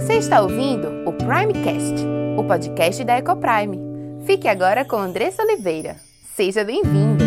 Você 0.00 0.14
está 0.14 0.40
ouvindo 0.40 1.06
o 1.06 1.12
Primecast, 1.12 1.94
o 2.34 2.42
podcast 2.42 3.04
da 3.04 3.18
Ecoprime. 3.18 3.78
Fique 4.24 4.48
agora 4.48 4.82
com 4.82 4.96
Andressa 4.96 5.42
Oliveira. 5.42 5.94
Seja 6.34 6.64
bem-vindo! 6.64 7.22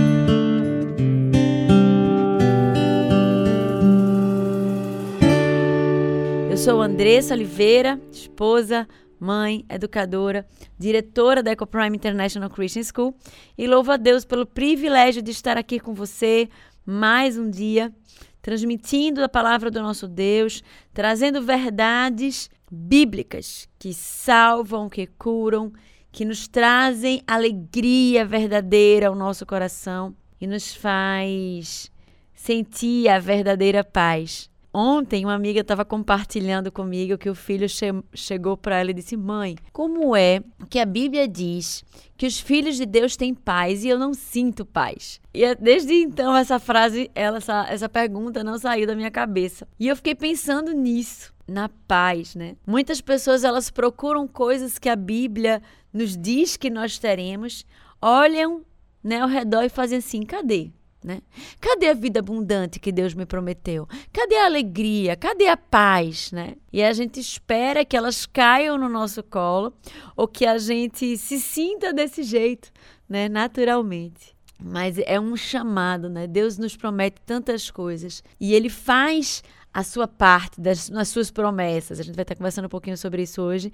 Eu 6.50 6.58
sou 6.58 6.82
Andressa 6.82 7.36
Oliveira, 7.36 8.02
esposa, 8.12 8.88
mãe, 9.20 9.64
educadora, 9.70 10.44
diretora 10.76 11.44
da 11.44 11.52
EcoPrime 11.52 11.96
International 11.96 12.50
Christian 12.50 12.82
School 12.82 13.16
e 13.56 13.68
louvo 13.68 13.92
a 13.92 13.98
Deus 13.98 14.26
pelo 14.26 14.48
privilégio 14.48 15.22
de 15.22 15.30
estar 15.30 15.60
aqui 15.60 15.80
com 15.80 15.94
você 15.94 16.50
mais 16.84 17.38
um 17.38 17.52
dia, 17.52 17.94
transmitindo 18.42 19.24
a 19.24 19.30
palavra 19.30 19.70
do 19.70 19.80
nosso 19.80 20.08
Deus, 20.08 20.64
trazendo 20.92 21.40
verdades 21.40 22.50
bíblicas 22.74 23.70
que 23.78 23.94
salvam, 23.94 24.90
que 24.90 25.06
curam, 25.06 25.72
que 26.12 26.26
nos 26.26 26.48
trazem 26.48 27.22
alegria 27.28 28.26
verdadeira 28.26 29.08
ao 29.08 29.16
nosso 29.16 29.46
coração 29.46 30.16
e 30.42 30.48
nos 30.48 30.76
faz 30.76 31.92
sentir 32.34 33.08
a 33.08 33.20
verdadeira 33.20 33.84
paz 33.84 34.50
Ontem, 34.74 35.24
uma 35.24 35.36
amiga 35.36 35.60
estava 35.60 35.86
compartilhando 35.86 36.72
comigo 36.72 37.16
que 37.16 37.30
o 37.30 37.36
filho 37.36 37.70
che 37.70 37.94
chegou 38.16 38.58
para 38.58 38.80
ela 38.80 38.90
e 38.90 38.94
disse: 38.94 39.16
Mãe, 39.16 39.56
como 39.72 40.16
é 40.16 40.42
que 40.68 40.80
a 40.80 40.86
Bíblia 40.86 41.28
diz 41.28 41.84
que 42.18 42.26
os 42.26 42.40
filhos 42.40 42.76
de 42.76 42.88
Deus 42.88 43.16
têm 43.16 43.36
paz 43.36 43.84
e 43.84 43.90
eu 43.90 44.00
não 44.00 44.16
sinto 44.16 44.66
paz? 44.66 45.22
E 45.32 45.44
é, 45.44 45.54
desde 45.54 45.94
então, 45.94 46.36
essa 46.36 46.58
frase, 46.58 47.12
ela, 47.14 47.38
essa, 47.38 47.68
essa 47.70 47.88
pergunta 47.88 48.44
não 48.44 48.58
saiu 48.58 48.88
da 48.88 48.96
minha 48.96 49.12
cabeça. 49.12 49.68
E 49.80 49.88
eu 49.88 49.96
fiquei 49.96 50.16
pensando 50.16 50.72
nisso, 50.72 51.32
na 51.48 51.70
paz, 51.88 52.34
né? 52.34 52.56
Muitas 52.66 53.00
pessoas 53.00 53.44
elas 53.44 53.70
procuram 53.70 54.28
coisas 54.28 54.80
que 54.80 54.90
a 54.90 54.96
Bíblia 54.96 55.62
nos 55.94 56.18
diz 56.18 56.58
que 56.58 56.72
nós 56.72 56.98
teremos, 56.98 57.64
olham 58.02 58.66
né, 59.04 59.20
ao 59.20 59.28
redor 59.28 59.62
e 59.62 59.70
fazem 59.70 60.00
assim: 60.00 60.24
cadê? 60.24 60.72
Né? 61.04 61.22
Cadê 61.60 61.90
a 61.90 61.94
vida 61.94 62.22
abundante 62.22 62.80
que 62.80 62.92
Deus 62.92 63.14
me 63.14 63.26
prometeu? 63.26 63.88
Cadê 64.14 64.38
a 64.38 64.46
alegria? 64.46 65.18
Cadê 65.18 65.50
a 65.50 65.58
paz? 65.58 66.32
Né? 66.32 66.56
E 66.72 66.82
a 66.82 66.94
gente 66.94 67.20
espera 67.20 67.84
que 67.84 67.98
elas 67.98 68.26
caiam 68.26 68.78
no 68.78 68.88
nosso 68.88 69.22
colo 69.22 69.74
ou 70.16 70.28
que 70.28 70.46
a 70.46 70.58
gente 70.58 71.18
se 71.18 71.40
sinta 71.40 71.92
desse 71.92 72.24
jeito, 72.24 72.72
né? 73.08 73.28
naturalmente. 73.28 74.34
Mas 74.64 74.98
é 74.98 75.20
um 75.20 75.36
chamado, 75.36 76.08
né? 76.08 76.26
Deus 76.26 76.58
nos 76.58 76.78
promete 76.78 77.20
tantas 77.26 77.70
coisas 77.70 78.24
e 78.40 78.54
Ele 78.54 78.70
faz 78.70 79.44
a 79.74 79.84
sua 79.84 80.08
parte 80.08 80.62
das, 80.62 80.90
nas 80.90 81.10
suas 81.10 81.30
promessas. 81.30 82.00
A 82.00 82.04
gente 82.04 82.16
vai 82.16 82.24
estar 82.24 82.36
conversando 82.36 82.66
um 82.66 82.70
pouquinho 82.70 82.96
sobre 82.98 83.24
isso 83.24 83.42
hoje, 83.42 83.74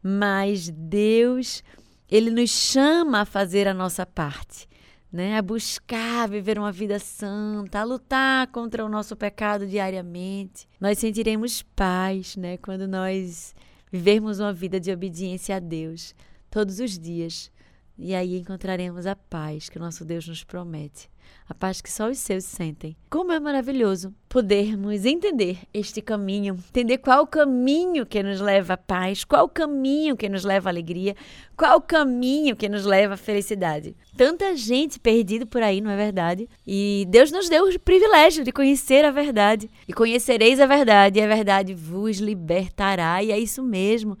mas 0.00 0.70
Deus, 0.70 1.64
Ele 2.08 2.30
nos 2.30 2.50
chama 2.50 3.22
a 3.22 3.24
fazer 3.24 3.66
a 3.66 3.74
nossa 3.74 4.06
parte 4.06 4.68
né? 5.12 5.38
A 5.38 5.42
buscar 5.42 6.28
viver 6.28 6.58
uma 6.58 6.72
vida 6.72 6.98
santa, 6.98 7.80
a 7.80 7.84
lutar 7.84 8.46
contra 8.48 8.84
o 8.84 8.88
nosso 8.88 9.16
pecado 9.16 9.66
diariamente. 9.66 10.68
Nós 10.80 10.98
sentiremos 10.98 11.62
paz, 11.74 12.36
né? 12.36 12.56
Quando 12.58 12.86
nós 12.86 13.54
vivermos 13.90 14.38
uma 14.38 14.52
vida 14.52 14.78
de 14.78 14.92
obediência 14.92 15.56
a 15.56 15.58
Deus 15.58 16.14
todos 16.50 16.78
os 16.78 16.98
dias. 16.98 17.50
E 17.98 18.14
aí 18.14 18.38
encontraremos 18.38 19.06
a 19.06 19.16
paz 19.16 19.68
que 19.68 19.76
o 19.76 19.80
nosso 19.80 20.04
Deus 20.04 20.28
nos 20.28 20.44
promete 20.44 21.10
a 21.48 21.54
paz 21.54 21.80
que 21.80 21.90
só 21.90 22.10
os 22.10 22.18
seus 22.18 22.44
sentem. 22.44 22.94
Como 23.08 23.32
é 23.32 23.40
maravilhoso 23.40 24.14
podermos 24.28 25.06
entender 25.06 25.60
este 25.72 26.02
caminho, 26.02 26.58
entender 26.68 26.98
qual 26.98 27.22
o 27.22 27.26
caminho 27.26 28.04
que 28.04 28.22
nos 28.22 28.38
leva 28.38 28.74
à 28.74 28.76
paz, 28.76 29.24
qual 29.24 29.46
o 29.46 29.48
caminho 29.48 30.14
que 30.14 30.28
nos 30.28 30.44
leva 30.44 30.68
à 30.68 30.70
alegria, 30.70 31.16
qual 31.56 31.78
o 31.78 31.80
caminho 31.80 32.54
que 32.54 32.68
nos 32.68 32.84
leva 32.84 33.14
à 33.14 33.16
felicidade. 33.16 33.96
Tanta 34.14 34.54
gente 34.54 35.00
perdida 35.00 35.46
por 35.46 35.62
aí, 35.62 35.80
não 35.80 35.90
é 35.90 35.96
verdade? 35.96 36.46
E 36.66 37.06
Deus 37.08 37.32
nos 37.32 37.48
deu 37.48 37.64
o 37.64 37.80
privilégio 37.80 38.44
de 38.44 38.52
conhecer 38.52 39.06
a 39.06 39.10
verdade. 39.10 39.70
E 39.88 39.92
conhecereis 39.94 40.60
a 40.60 40.66
verdade, 40.66 41.18
e 41.18 41.22
a 41.22 41.26
verdade 41.26 41.72
vos 41.72 42.18
libertará. 42.18 43.22
E 43.22 43.32
é 43.32 43.38
isso 43.38 43.62
mesmo. 43.62 44.18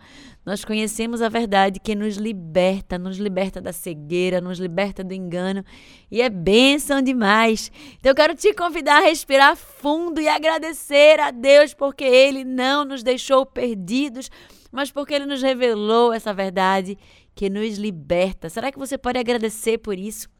Nós 0.48 0.64
conhecemos 0.64 1.20
a 1.20 1.28
verdade 1.28 1.78
que 1.78 1.94
nos 1.94 2.16
liberta, 2.16 2.96
nos 2.96 3.18
liberta 3.18 3.60
da 3.60 3.70
cegueira, 3.70 4.40
nos 4.40 4.58
liberta 4.58 5.04
do 5.04 5.12
engano 5.12 5.62
e 6.10 6.22
é 6.22 6.30
bênção 6.30 7.02
demais. 7.02 7.70
Então 7.98 8.12
eu 8.12 8.16
quero 8.16 8.34
te 8.34 8.54
convidar 8.54 8.96
a 8.96 9.04
respirar 9.04 9.54
fundo 9.54 10.22
e 10.22 10.26
agradecer 10.26 11.20
a 11.20 11.30
Deus 11.30 11.74
porque 11.74 12.02
Ele 12.02 12.44
não 12.44 12.82
nos 12.86 13.02
deixou 13.02 13.44
perdidos, 13.44 14.30
mas 14.72 14.90
porque 14.90 15.12
Ele 15.12 15.26
nos 15.26 15.42
revelou 15.42 16.14
essa 16.14 16.32
verdade 16.32 16.96
que 17.34 17.50
nos 17.50 17.76
liberta. 17.76 18.48
Será 18.48 18.72
que 18.72 18.78
você 18.78 18.96
pode 18.96 19.18
agradecer 19.18 19.76
por 19.76 19.98
isso? 19.98 20.30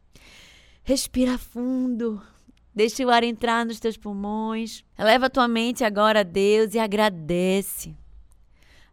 Respira 0.81 1.37
fundo. 1.37 2.19
Deixa 2.73 3.05
o 3.05 3.11
ar 3.11 3.23
entrar 3.23 3.63
nos 3.63 3.79
teus 3.79 3.95
pulmões. 3.95 4.83
Eleva 4.97 5.29
tua 5.29 5.47
mente 5.47 5.83
agora 5.83 6.21
a 6.21 6.23
Deus 6.23 6.73
e 6.73 6.79
agradece. 6.79 7.95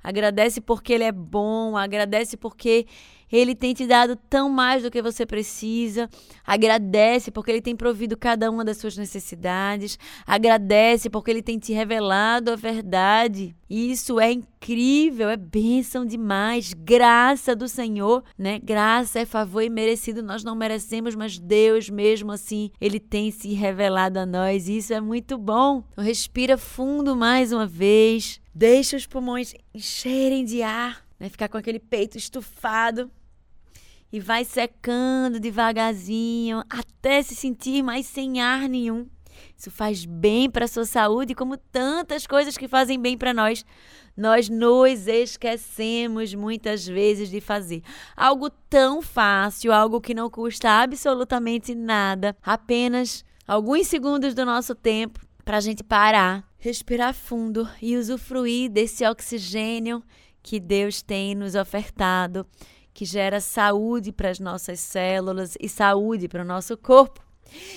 Agradece 0.06 0.60
porque 0.60 0.92
Ele 0.92 1.02
é 1.02 1.10
bom, 1.10 1.76
agradece 1.76 2.36
porque 2.36 2.86
Ele 3.30 3.54
tem 3.54 3.74
te 3.74 3.86
dado 3.86 4.16
tão 4.16 4.48
mais 4.48 4.82
do 4.82 4.90
que 4.90 5.02
você 5.02 5.26
precisa. 5.26 6.08
Agradece 6.44 7.30
porque 7.30 7.50
Ele 7.50 7.62
tem 7.62 7.76
provido 7.76 8.16
cada 8.16 8.50
uma 8.50 8.64
das 8.64 8.76
suas 8.76 8.96
necessidades. 8.96 9.98
Agradece 10.26 11.10
porque 11.10 11.30
Ele 11.30 11.42
tem 11.42 11.58
te 11.58 11.72
revelado 11.72 12.52
a 12.52 12.56
verdade. 12.56 13.54
Isso 13.68 14.20
é 14.20 14.30
incrível, 14.30 15.28
é 15.28 15.36
bênção 15.36 16.06
demais. 16.06 16.72
Graça 16.72 17.56
do 17.56 17.68
Senhor, 17.68 18.22
né? 18.38 18.60
Graça 18.62 19.18
é 19.18 19.24
favor 19.24 19.62
e 19.62 19.68
merecido. 19.68 20.22
Nós 20.22 20.44
não 20.44 20.54
merecemos, 20.54 21.14
mas 21.14 21.38
Deus 21.38 21.90
mesmo 21.90 22.30
assim, 22.32 22.70
Ele 22.80 23.00
tem 23.00 23.30
se 23.30 23.52
revelado 23.52 24.18
a 24.18 24.26
nós. 24.26 24.68
Isso 24.68 24.94
é 24.94 25.00
muito 25.00 25.36
bom. 25.36 25.82
Então, 25.92 26.04
respira 26.04 26.56
fundo 26.56 27.16
mais 27.16 27.52
uma 27.52 27.66
vez. 27.66 28.40
Deixa 28.54 28.96
os 28.96 29.06
pulmões 29.06 29.54
encherem 29.74 30.44
de 30.44 30.62
ar, 30.62 31.05
né? 31.18 31.28
Ficar 31.28 31.48
com 31.48 31.56
aquele 31.56 31.78
peito 31.78 32.16
estufado 32.16 33.10
e 34.12 34.20
vai 34.20 34.44
secando 34.44 35.40
devagarzinho 35.40 36.62
até 36.70 37.22
se 37.22 37.34
sentir 37.34 37.82
mais 37.82 38.06
sem 38.06 38.40
ar 38.40 38.68
nenhum. 38.68 39.06
Isso 39.56 39.70
faz 39.70 40.04
bem 40.04 40.48
para 40.50 40.64
a 40.64 40.68
sua 40.68 40.86
saúde, 40.86 41.34
como 41.34 41.56
tantas 41.56 42.26
coisas 42.26 42.56
que 42.56 42.68
fazem 42.68 42.98
bem 42.98 43.18
para 43.18 43.34
nós. 43.34 43.64
Nós 44.16 44.48
nos 44.48 45.06
esquecemos 45.06 46.34
muitas 46.34 46.86
vezes 46.86 47.28
de 47.28 47.40
fazer 47.40 47.82
algo 48.16 48.48
tão 48.48 49.02
fácil, 49.02 49.72
algo 49.72 50.00
que 50.00 50.14
não 50.14 50.30
custa 50.30 50.70
absolutamente 50.70 51.74
nada, 51.74 52.34
apenas 52.42 53.24
alguns 53.46 53.86
segundos 53.88 54.34
do 54.34 54.46
nosso 54.46 54.74
tempo 54.74 55.20
para 55.44 55.58
a 55.58 55.60
gente 55.60 55.84
parar 55.84 56.46
respirar 56.66 57.14
fundo 57.14 57.68
e 57.80 57.96
usufruir 57.96 58.68
desse 58.68 59.06
oxigênio 59.06 60.02
que 60.46 60.60
Deus 60.60 61.02
tem 61.02 61.34
nos 61.34 61.56
ofertado, 61.56 62.46
que 62.94 63.04
gera 63.04 63.40
saúde 63.40 64.12
para 64.12 64.30
as 64.30 64.38
nossas 64.38 64.78
células 64.78 65.56
e 65.60 65.68
saúde 65.68 66.28
para 66.28 66.42
o 66.42 66.46
nosso 66.46 66.76
corpo. 66.76 67.20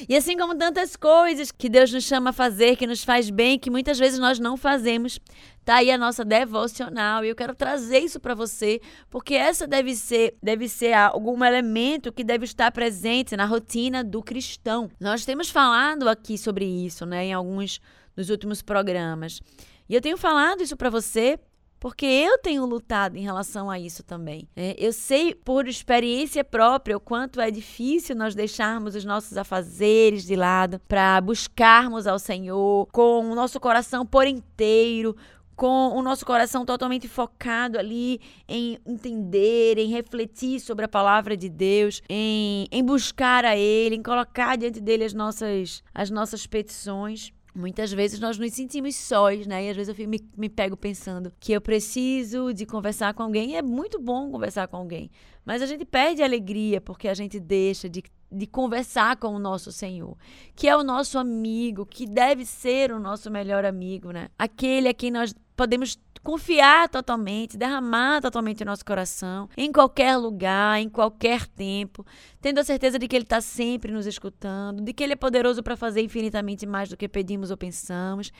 E 0.07 0.15
assim 0.15 0.37
como 0.37 0.55
tantas 0.55 0.95
coisas 0.95 1.51
que 1.51 1.67
Deus 1.67 1.91
nos 1.91 2.03
chama 2.03 2.29
a 2.29 2.33
fazer, 2.33 2.75
que 2.75 2.85
nos 2.85 3.03
faz 3.03 3.31
bem, 3.31 3.57
que 3.57 3.71
muitas 3.71 3.97
vezes 3.97 4.19
nós 4.19 4.37
não 4.37 4.55
fazemos, 4.55 5.19
tá 5.65 5.77
aí 5.77 5.89
a 5.89 5.97
nossa 5.97 6.23
devocional. 6.23 7.25
E 7.25 7.29
eu 7.29 7.35
quero 7.35 7.55
trazer 7.55 7.99
isso 7.99 8.19
para 8.19 8.35
você, 8.35 8.79
porque 9.09 9.33
essa 9.33 9.65
deve 9.65 9.95
ser, 9.95 10.37
deve 10.41 10.69
ser 10.69 10.93
algum 10.93 11.43
elemento 11.43 12.13
que 12.13 12.23
deve 12.23 12.45
estar 12.45 12.71
presente 12.71 13.35
na 13.35 13.45
rotina 13.45 14.03
do 14.03 14.21
cristão. 14.21 14.91
Nós 14.99 15.25
temos 15.25 15.49
falado 15.49 16.07
aqui 16.07 16.37
sobre 16.37 16.65
isso, 16.65 17.03
né, 17.03 17.25
em 17.25 17.33
alguns 17.33 17.81
nos 18.15 18.29
últimos 18.29 18.61
programas. 18.61 19.41
E 19.89 19.95
eu 19.95 20.01
tenho 20.01 20.17
falado 20.17 20.61
isso 20.61 20.77
para 20.77 20.91
você 20.91 21.39
porque 21.79 22.05
eu 22.05 22.37
tenho 22.39 22.65
lutado 22.65 23.15
em 23.15 23.21
relação 23.21 23.69
a 23.69 23.79
isso 23.79 24.03
também. 24.03 24.47
É, 24.55 24.75
eu 24.77 24.91
sei 24.91 25.33
por 25.33 25.67
experiência 25.67 26.43
própria 26.43 26.97
o 26.97 26.99
quanto 26.99 27.39
é 27.39 27.49
difícil 27.49 28.15
nós 28.15 28.35
deixarmos 28.35 28.95
os 28.95 29.05
nossos 29.05 29.37
afazeres 29.37 30.25
de 30.25 30.35
lado 30.35 30.79
para 30.87 31.21
buscarmos 31.21 32.05
ao 32.05 32.19
Senhor 32.19 32.87
com 32.91 33.31
o 33.31 33.35
nosso 33.35 33.59
coração 33.59 34.05
por 34.05 34.27
inteiro, 34.27 35.15
com 35.59 35.89
o 35.89 36.01
nosso 36.01 36.25
coração 36.25 36.65
totalmente 36.65 37.05
focado 37.07 37.77
ali 37.77 38.21
em 38.47 38.77
entender, 38.85 39.77
em 39.77 39.89
refletir 39.89 40.61
sobre 40.61 40.85
a 40.85 40.87
palavra 40.87 41.35
de 41.35 41.49
Deus, 41.49 42.01
em, 42.07 42.65
em 42.71 42.81
buscar 42.81 43.43
a 43.43 43.57
Ele, 43.57 43.95
em 43.95 44.01
colocar 44.01 44.57
diante 44.57 44.79
dele 44.79 45.03
as 45.03 45.13
nossas, 45.13 45.83
as 45.93 46.09
nossas 46.09 46.47
petições. 46.47 47.33
Muitas 47.59 47.91
vezes 47.91 48.21
nós 48.21 48.37
nos 48.37 48.53
sentimos 48.53 48.95
sós, 48.95 49.45
né? 49.45 49.65
E 49.65 49.69
às 49.69 49.75
vezes 49.75 49.99
eu 49.99 50.07
me, 50.07 50.19
me 50.37 50.47
pego 50.47 50.77
pensando 50.77 51.33
que 51.39 51.51
eu 51.51 51.59
preciso 51.59 52.53
de 52.53 52.65
conversar 52.65 53.13
com 53.13 53.21
alguém. 53.21 53.51
E 53.51 53.55
é 53.55 53.61
muito 53.61 53.99
bom 53.99 54.31
conversar 54.31 54.69
com 54.69 54.77
alguém. 54.77 55.11
Mas 55.43 55.61
a 55.61 55.65
gente 55.65 55.83
perde 55.83 56.21
a 56.21 56.25
alegria 56.25 56.79
porque 56.79 57.09
a 57.09 57.13
gente 57.13 57.37
deixa 57.37 57.89
de, 57.89 58.01
de 58.31 58.47
conversar 58.47 59.17
com 59.17 59.35
o 59.35 59.39
nosso 59.39 59.73
Senhor, 59.73 60.15
que 60.55 60.69
é 60.69 60.77
o 60.77 60.83
nosso 60.83 61.19
amigo, 61.19 61.85
que 61.85 62.05
deve 62.05 62.45
ser 62.45 62.93
o 62.93 62.99
nosso 62.99 63.29
melhor 63.29 63.65
amigo, 63.65 64.11
né? 64.11 64.29
Aquele 64.37 64.87
a 64.87 64.93
quem 64.93 65.11
nós 65.11 65.35
podemos 65.57 65.99
confiar 66.23 66.89
totalmente, 66.89 67.57
derramar 67.57 68.21
totalmente 68.21 68.63
o 68.63 68.65
nosso 68.65 68.83
coração, 68.85 69.49
em 69.57 69.71
qualquer 69.71 70.17
lugar, 70.17 70.79
em 70.79 70.89
qualquer 70.89 71.47
tempo, 71.47 72.05
tendo 72.41 72.59
a 72.59 72.63
certeza 72.63 72.99
de 72.99 73.07
que 73.07 73.15
Ele 73.15 73.23
está 73.23 73.41
sempre 73.41 73.91
nos 73.91 74.05
escutando, 74.05 74.83
de 74.83 74.93
que 74.93 75.03
Ele 75.03 75.13
é 75.13 75.15
poderoso 75.15 75.63
para 75.63 75.77
fazer 75.77 76.01
infinitamente 76.01 76.65
mais 76.65 76.89
do 76.89 76.97
que 76.97 77.07
pedimos 77.07 77.51
ou 77.51 77.57
pensamos, 77.57 78.31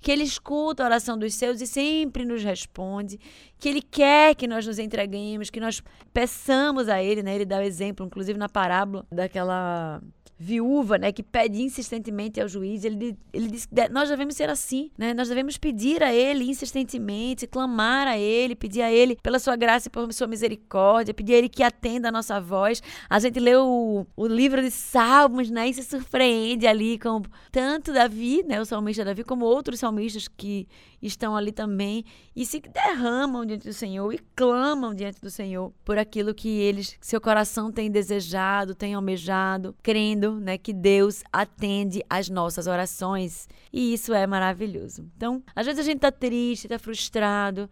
que 0.00 0.10
Ele 0.10 0.22
escuta 0.22 0.82
a 0.82 0.86
oração 0.86 1.18
dos 1.18 1.34
seus 1.34 1.60
e 1.60 1.66
sempre 1.66 2.24
nos 2.24 2.42
responde, 2.42 3.18
que 3.58 3.68
Ele 3.68 3.82
quer 3.82 4.34
que 4.34 4.46
nós 4.46 4.66
nos 4.66 4.78
entreguemos, 4.78 5.50
que 5.50 5.60
nós 5.60 5.82
peçamos 6.12 6.88
a 6.88 7.02
Ele, 7.02 7.22
né? 7.22 7.34
Ele 7.34 7.44
dá 7.44 7.58
o 7.58 7.62
exemplo, 7.62 8.04
inclusive 8.06 8.38
na 8.38 8.48
parábola 8.48 9.06
daquela 9.10 10.02
viúva, 10.38 10.98
né, 10.98 11.12
que 11.12 11.22
pede 11.22 11.62
insistentemente 11.62 12.40
ao 12.40 12.48
juiz, 12.48 12.84
ele, 12.84 13.16
ele 13.32 13.48
diz 13.48 13.66
que 13.66 13.88
nós 13.90 14.08
devemos 14.08 14.34
ser 14.34 14.50
assim, 14.50 14.90
né? 14.98 15.14
Nós 15.14 15.28
devemos 15.28 15.56
pedir 15.56 16.02
a 16.02 16.12
ele 16.12 16.44
insistentemente, 16.44 17.46
clamar 17.46 18.08
a 18.08 18.18
ele, 18.18 18.56
pedir 18.56 18.82
a 18.82 18.90
ele 18.90 19.16
pela 19.22 19.38
sua 19.38 19.54
graça 19.54 19.88
e 19.88 19.90
por 19.90 20.12
sua 20.12 20.26
misericórdia, 20.26 21.14
pedir 21.14 21.34
a 21.34 21.38
ele 21.38 21.48
que 21.48 21.62
atenda 21.62 22.08
a 22.08 22.12
nossa 22.12 22.40
voz. 22.40 22.82
A 23.08 23.18
gente 23.20 23.38
lê 23.38 23.54
o, 23.54 24.06
o 24.16 24.26
livro 24.26 24.60
de 24.60 24.70
Salmos, 24.70 25.50
né, 25.50 25.68
e 25.68 25.74
se 25.74 25.84
surpreende 25.84 26.66
ali 26.66 26.98
com 26.98 27.22
tanto 27.50 27.92
Davi, 27.92 28.42
né, 28.42 28.60
o 28.60 28.64
salmista 28.64 29.04
Davi, 29.04 29.22
como 29.22 29.44
outros 29.44 29.78
salmistas 29.78 30.26
que 30.28 30.66
estão 31.00 31.36
ali 31.36 31.50
também 31.50 32.04
e 32.34 32.46
se 32.46 32.60
derramam 32.60 33.44
diante 33.44 33.66
do 33.66 33.72
Senhor 33.72 34.12
e 34.12 34.18
clamam 34.36 34.94
diante 34.94 35.20
do 35.20 35.30
Senhor 35.30 35.72
por 35.84 35.98
aquilo 35.98 36.32
que 36.32 36.48
eles, 36.48 36.96
seu 37.00 37.20
coração 37.20 37.70
tem 37.72 37.90
desejado, 37.90 38.74
tem 38.74 38.94
almejado, 38.94 39.74
crendo, 39.82 40.21
né, 40.30 40.56
que 40.56 40.72
Deus 40.72 41.22
atende 41.32 42.02
às 42.08 42.28
nossas 42.28 42.66
orações. 42.66 43.48
E 43.72 43.92
isso 43.92 44.14
é 44.14 44.26
maravilhoso. 44.26 45.04
Então, 45.16 45.42
às 45.54 45.66
vezes 45.66 45.80
a 45.80 45.82
gente 45.82 46.00
tá 46.00 46.12
triste, 46.12 46.68
tá 46.68 46.78
frustrado, 46.78 47.68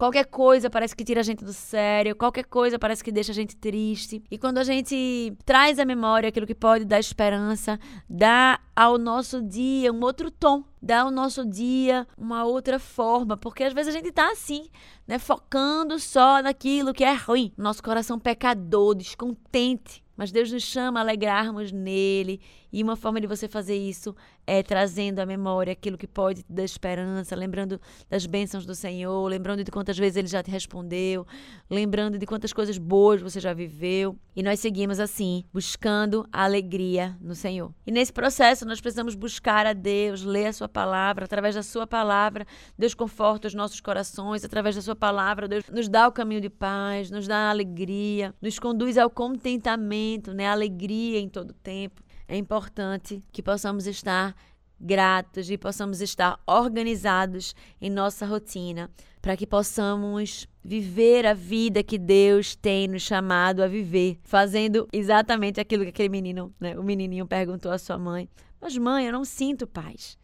Qualquer 0.00 0.24
coisa 0.24 0.70
parece 0.70 0.96
que 0.96 1.04
tira 1.04 1.20
a 1.20 1.22
gente 1.22 1.44
do 1.44 1.52
sério, 1.52 2.16
qualquer 2.16 2.44
coisa 2.44 2.78
parece 2.78 3.04
que 3.04 3.12
deixa 3.12 3.32
a 3.32 3.34
gente 3.34 3.54
triste. 3.54 4.24
E 4.30 4.38
quando 4.38 4.56
a 4.56 4.64
gente 4.64 5.36
traz 5.44 5.78
à 5.78 5.84
memória 5.84 6.30
aquilo 6.30 6.46
que 6.46 6.54
pode 6.54 6.86
dar 6.86 6.98
esperança, 6.98 7.78
dá 8.08 8.58
ao 8.74 8.96
nosso 8.96 9.42
dia 9.42 9.92
um 9.92 10.00
outro 10.00 10.30
tom, 10.30 10.64
dá 10.80 11.02
ao 11.02 11.10
nosso 11.10 11.44
dia 11.44 12.06
uma 12.16 12.44
outra 12.46 12.78
forma, 12.78 13.36
porque 13.36 13.62
às 13.62 13.74
vezes 13.74 13.94
a 13.94 13.98
gente 13.98 14.10
tá 14.10 14.30
assim, 14.30 14.70
né, 15.06 15.18
focando 15.18 15.98
só 15.98 16.40
naquilo 16.40 16.94
que 16.94 17.04
é 17.04 17.12
ruim, 17.12 17.52
nosso 17.54 17.82
coração 17.82 18.18
pecador, 18.18 18.94
descontente. 18.94 20.02
Mas 20.20 20.30
Deus 20.30 20.52
nos 20.52 20.64
chama 20.64 21.00
a 21.00 21.02
alegrarmos 21.02 21.72
nele. 21.72 22.42
E 22.72 22.82
uma 22.82 22.96
forma 22.96 23.20
de 23.20 23.26
você 23.26 23.48
fazer 23.48 23.76
isso 23.76 24.14
é 24.46 24.62
trazendo 24.62 25.18
à 25.18 25.26
memória 25.26 25.72
aquilo 25.72 25.98
que 25.98 26.06
pode 26.06 26.42
te 26.42 26.52
dar 26.52 26.64
esperança, 26.64 27.34
lembrando 27.36 27.80
das 28.08 28.26
bênçãos 28.26 28.64
do 28.64 28.74
Senhor, 28.74 29.26
lembrando 29.28 29.62
de 29.64 29.70
quantas 29.70 29.98
vezes 29.98 30.16
ele 30.16 30.28
já 30.28 30.42
te 30.42 30.50
respondeu, 30.50 31.26
lembrando 31.68 32.18
de 32.18 32.26
quantas 32.26 32.52
coisas 32.52 32.78
boas 32.78 33.20
você 33.20 33.40
já 33.40 33.52
viveu. 33.52 34.16
E 34.34 34.42
nós 34.42 34.60
seguimos 34.60 35.00
assim, 35.00 35.44
buscando 35.52 36.26
a 36.32 36.44
alegria 36.44 37.16
no 37.20 37.34
Senhor. 37.34 37.72
E 37.86 37.90
nesse 37.90 38.12
processo 38.12 38.64
nós 38.64 38.80
precisamos 38.80 39.14
buscar 39.14 39.66
a 39.66 39.72
Deus, 39.72 40.22
ler 40.22 40.46
a 40.46 40.52
sua 40.52 40.68
palavra, 40.68 41.24
através 41.24 41.54
da 41.54 41.62
sua 41.62 41.86
palavra, 41.86 42.46
Deus 42.78 42.94
conforta 42.94 43.48
os 43.48 43.54
nossos 43.54 43.80
corações, 43.80 44.44
através 44.44 44.76
da 44.76 44.82
sua 44.82 44.96
palavra, 44.96 45.48
Deus 45.48 45.64
nos 45.68 45.88
dá 45.88 46.08
o 46.08 46.12
caminho 46.12 46.40
de 46.40 46.50
paz, 46.50 47.10
nos 47.10 47.26
dá 47.26 47.50
alegria, 47.50 48.34
nos 48.40 48.58
conduz 48.58 48.96
ao 48.96 49.10
contentamento 49.10 49.80
né? 50.34 50.46
Alegria 50.46 51.18
em 51.18 51.28
todo 51.28 51.52
tempo. 51.52 52.02
É 52.30 52.36
importante 52.36 53.24
que 53.32 53.42
possamos 53.42 53.88
estar 53.88 54.36
gratos 54.80 55.50
e 55.50 55.58
possamos 55.58 56.00
estar 56.00 56.40
organizados 56.46 57.56
em 57.80 57.90
nossa 57.90 58.24
rotina 58.24 58.88
para 59.20 59.36
que 59.36 59.44
possamos 59.44 60.46
viver 60.62 61.26
a 61.26 61.34
vida 61.34 61.82
que 61.82 61.98
Deus 61.98 62.54
tem 62.54 62.86
nos 62.86 63.02
chamado 63.02 63.64
a 63.64 63.66
viver, 63.66 64.16
fazendo 64.22 64.86
exatamente 64.92 65.58
aquilo 65.58 65.82
que 65.82 65.90
aquele 65.90 66.08
menino, 66.08 66.54
né, 66.60 66.78
o 66.78 66.84
menininho 66.84 67.26
perguntou 67.26 67.72
à 67.72 67.78
sua 67.78 67.98
mãe: 67.98 68.28
"Mas 68.60 68.78
mãe, 68.78 69.06
eu 69.06 69.12
não 69.12 69.24
sinto 69.24 69.66
paz". 69.66 70.16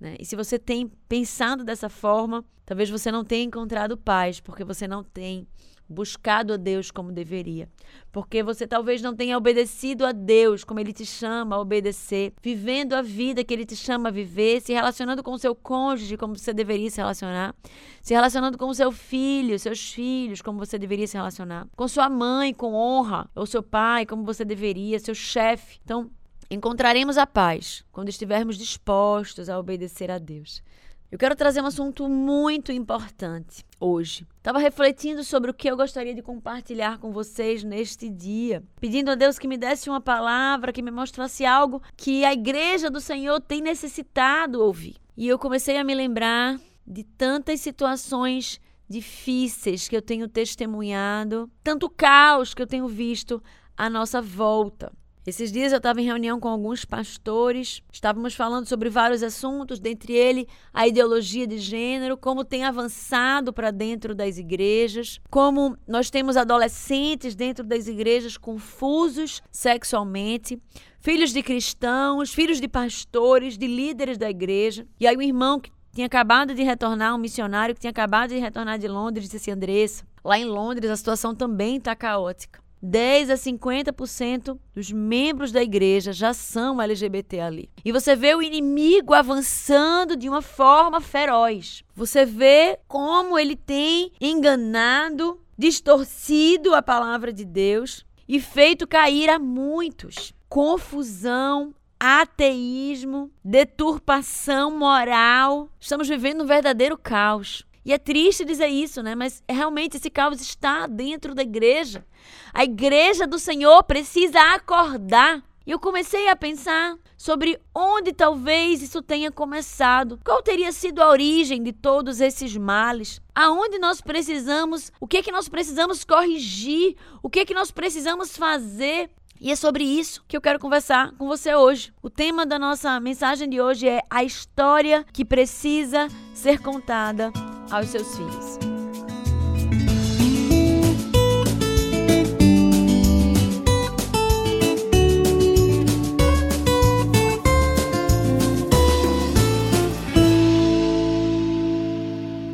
Né? 0.00 0.16
E 0.18 0.24
se 0.24 0.34
você 0.34 0.58
tem 0.58 0.90
pensado 1.08 1.62
dessa 1.62 1.88
forma, 1.88 2.44
talvez 2.66 2.90
você 2.90 3.12
não 3.12 3.24
tenha 3.24 3.44
encontrado 3.44 3.96
paz, 3.96 4.40
porque 4.40 4.64
você 4.64 4.88
não 4.88 5.04
tem 5.04 5.46
buscado 5.88 6.54
a 6.54 6.56
Deus 6.56 6.90
como 6.90 7.12
deveria. 7.12 7.68
Porque 8.10 8.42
você 8.42 8.66
talvez 8.66 9.02
não 9.02 9.14
tenha 9.14 9.36
obedecido 9.36 10.04
a 10.06 10.12
Deus 10.12 10.64
como 10.64 10.80
Ele 10.80 10.92
te 10.92 11.04
chama 11.04 11.56
a 11.56 11.60
obedecer, 11.60 12.32
vivendo 12.42 12.94
a 12.94 13.02
vida 13.02 13.44
que 13.44 13.52
Ele 13.52 13.64
te 13.64 13.76
chama 13.76 14.08
a 14.08 14.12
viver, 14.12 14.60
se 14.60 14.72
relacionando 14.72 15.22
com 15.22 15.32
o 15.32 15.38
seu 15.38 15.54
cônjuge 15.54 16.16
como 16.16 16.36
você 16.36 16.52
deveria 16.52 16.90
se 16.90 16.98
relacionar, 16.98 17.54
se 18.00 18.14
relacionando 18.14 18.58
com 18.58 18.68
o 18.68 18.74
seu 18.74 18.90
filho, 18.90 19.58
seus 19.58 19.92
filhos, 19.92 20.42
como 20.42 20.58
você 20.58 20.78
deveria 20.78 21.06
se 21.06 21.16
relacionar, 21.16 21.66
com 21.76 21.86
sua 21.88 22.08
mãe, 22.08 22.52
com 22.54 22.74
honra, 22.74 23.28
ou 23.34 23.46
seu 23.46 23.62
pai, 23.62 24.06
como 24.06 24.24
você 24.24 24.44
deveria, 24.44 24.98
seu 24.98 25.14
chefe. 25.14 25.78
Então, 25.84 26.10
encontraremos 26.50 27.16
a 27.16 27.26
paz 27.26 27.84
quando 27.90 28.08
estivermos 28.08 28.58
dispostos 28.58 29.48
a 29.48 29.58
obedecer 29.58 30.10
a 30.10 30.18
Deus. 30.18 30.62
Eu 31.12 31.18
quero 31.18 31.36
trazer 31.36 31.60
um 31.60 31.66
assunto 31.66 32.08
muito 32.08 32.72
importante 32.72 33.66
hoje. 33.78 34.26
Estava 34.38 34.58
refletindo 34.58 35.22
sobre 35.22 35.50
o 35.50 35.54
que 35.54 35.70
eu 35.70 35.76
gostaria 35.76 36.14
de 36.14 36.22
compartilhar 36.22 36.96
com 36.96 37.12
vocês 37.12 37.62
neste 37.62 38.08
dia, 38.08 38.62
pedindo 38.80 39.10
a 39.10 39.14
Deus 39.14 39.38
que 39.38 39.46
me 39.46 39.58
desse 39.58 39.90
uma 39.90 40.00
palavra, 40.00 40.72
que 40.72 40.80
me 40.80 40.90
mostrasse 40.90 41.44
algo 41.44 41.82
que 41.98 42.24
a 42.24 42.32
igreja 42.32 42.88
do 42.88 42.98
Senhor 42.98 43.42
tem 43.42 43.60
necessitado 43.60 44.62
ouvir. 44.62 44.96
E 45.14 45.28
eu 45.28 45.38
comecei 45.38 45.76
a 45.76 45.84
me 45.84 45.94
lembrar 45.94 46.58
de 46.86 47.04
tantas 47.04 47.60
situações 47.60 48.58
difíceis 48.88 49.88
que 49.88 49.96
eu 49.96 50.00
tenho 50.00 50.26
testemunhado, 50.26 51.46
tanto 51.62 51.90
caos 51.90 52.54
que 52.54 52.62
eu 52.62 52.66
tenho 52.66 52.88
visto 52.88 53.42
à 53.76 53.90
nossa 53.90 54.22
volta. 54.22 54.90
Esses 55.24 55.52
dias 55.52 55.70
eu 55.70 55.76
estava 55.76 56.00
em 56.00 56.04
reunião 56.04 56.40
com 56.40 56.48
alguns 56.48 56.84
pastores, 56.84 57.80
estávamos 57.92 58.34
falando 58.34 58.66
sobre 58.66 58.90
vários 58.90 59.22
assuntos, 59.22 59.78
dentre 59.78 60.14
ele 60.14 60.48
a 60.74 60.88
ideologia 60.88 61.46
de 61.46 61.58
gênero, 61.58 62.16
como 62.16 62.44
tem 62.44 62.64
avançado 62.64 63.52
para 63.52 63.70
dentro 63.70 64.16
das 64.16 64.36
igrejas, 64.36 65.20
como 65.30 65.76
nós 65.86 66.10
temos 66.10 66.36
adolescentes 66.36 67.36
dentro 67.36 67.64
das 67.64 67.86
igrejas 67.86 68.36
confusos 68.36 69.40
sexualmente, 69.52 70.60
filhos 70.98 71.32
de 71.32 71.40
cristãos, 71.40 72.34
filhos 72.34 72.60
de 72.60 72.66
pastores, 72.66 73.56
de 73.56 73.68
líderes 73.68 74.18
da 74.18 74.28
igreja. 74.28 74.84
E 74.98 75.06
aí 75.06 75.16
o 75.16 75.22
irmão 75.22 75.60
que 75.60 75.70
tinha 75.92 76.06
acabado 76.08 76.52
de 76.52 76.64
retornar, 76.64 77.14
um 77.14 77.18
missionário 77.18 77.76
que 77.76 77.80
tinha 77.80 77.92
acabado 77.92 78.30
de 78.30 78.38
retornar 78.38 78.76
de 78.76 78.88
Londres, 78.88 79.26
disse 79.26 79.36
assim, 79.36 79.52
Andressa, 79.52 80.04
lá 80.24 80.36
em 80.36 80.46
Londres 80.46 80.90
a 80.90 80.96
situação 80.96 81.32
também 81.32 81.76
está 81.76 81.94
caótica. 81.94 82.61
10 82.82 83.30
a 83.30 83.34
50% 83.34 84.58
dos 84.74 84.90
membros 84.90 85.52
da 85.52 85.62
igreja 85.62 86.12
já 86.12 86.34
são 86.34 86.82
LGBT 86.82 87.40
ali. 87.40 87.70
E 87.84 87.92
você 87.92 88.16
vê 88.16 88.34
o 88.34 88.42
inimigo 88.42 89.14
avançando 89.14 90.16
de 90.16 90.28
uma 90.28 90.42
forma 90.42 91.00
feroz. 91.00 91.84
Você 91.94 92.24
vê 92.24 92.78
como 92.88 93.38
ele 93.38 93.54
tem 93.54 94.10
enganado, 94.20 95.40
distorcido 95.56 96.74
a 96.74 96.82
palavra 96.82 97.32
de 97.32 97.44
Deus 97.44 98.04
e 98.28 98.40
feito 98.40 98.86
cair 98.86 99.30
a 99.30 99.38
muitos. 99.38 100.34
Confusão, 100.48 101.72
ateísmo, 102.00 103.30
deturpação 103.44 104.76
moral. 104.76 105.68
Estamos 105.78 106.08
vivendo 106.08 106.42
um 106.42 106.46
verdadeiro 106.46 106.98
caos. 106.98 107.64
E 107.84 107.92
é 107.92 107.98
triste 107.98 108.44
dizer 108.44 108.68
isso, 108.68 109.02
né? 109.02 109.14
Mas 109.14 109.42
realmente 109.48 109.96
esse 109.96 110.10
caos 110.10 110.40
está 110.40 110.86
dentro 110.86 111.34
da 111.34 111.42
igreja. 111.42 112.04
A 112.52 112.64
igreja 112.64 113.26
do 113.26 113.38
Senhor 113.38 113.82
precisa 113.84 114.40
acordar. 114.54 115.42
E 115.64 115.70
eu 115.70 115.78
comecei 115.78 116.28
a 116.28 116.34
pensar 116.34 116.96
sobre 117.16 117.60
onde 117.72 118.12
talvez 118.12 118.82
isso 118.82 119.00
tenha 119.00 119.30
começado. 119.30 120.18
Qual 120.24 120.42
teria 120.42 120.72
sido 120.72 121.00
a 121.00 121.08
origem 121.08 121.62
de 121.62 121.72
todos 121.72 122.20
esses 122.20 122.56
males? 122.56 123.20
Aonde 123.34 123.78
nós 123.78 124.00
precisamos, 124.00 124.90
o 125.00 125.06
que 125.06 125.18
é 125.18 125.22
que 125.22 125.30
nós 125.30 125.48
precisamos 125.48 126.04
corrigir? 126.04 126.96
O 127.22 127.30
que 127.30 127.40
é 127.40 127.44
que 127.44 127.54
nós 127.54 127.70
precisamos 127.70 128.36
fazer? 128.36 129.10
E 129.40 129.50
é 129.50 129.56
sobre 129.56 129.84
isso 129.84 130.24
que 130.26 130.36
eu 130.36 130.40
quero 130.40 130.58
conversar 130.58 131.12
com 131.12 131.26
você 131.26 131.54
hoje. 131.54 131.92
O 132.02 132.10
tema 132.10 132.44
da 132.44 132.58
nossa 132.58 132.98
mensagem 133.00 133.48
de 133.48 133.60
hoje 133.60 133.88
é 133.88 134.02
a 134.10 134.22
história 134.22 135.04
que 135.12 135.24
precisa 135.24 136.08
ser 136.34 136.60
contada 136.60 137.32
aos 137.72 137.88
seus 137.88 138.14
filhos. 138.14 138.58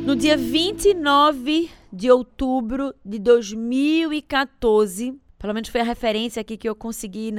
No 0.05 0.15
dia 0.15 0.37
29 0.37 1.69
de 1.93 2.09
outubro 2.09 2.95
de 3.05 3.19
2014, 3.19 5.13
pelo 5.37 5.53
menos 5.53 5.69
foi 5.69 5.81
a 5.81 5.83
referência 5.83 6.41
aqui 6.41 6.57
que 6.57 6.67
eu 6.67 6.75
consegui 6.75 7.31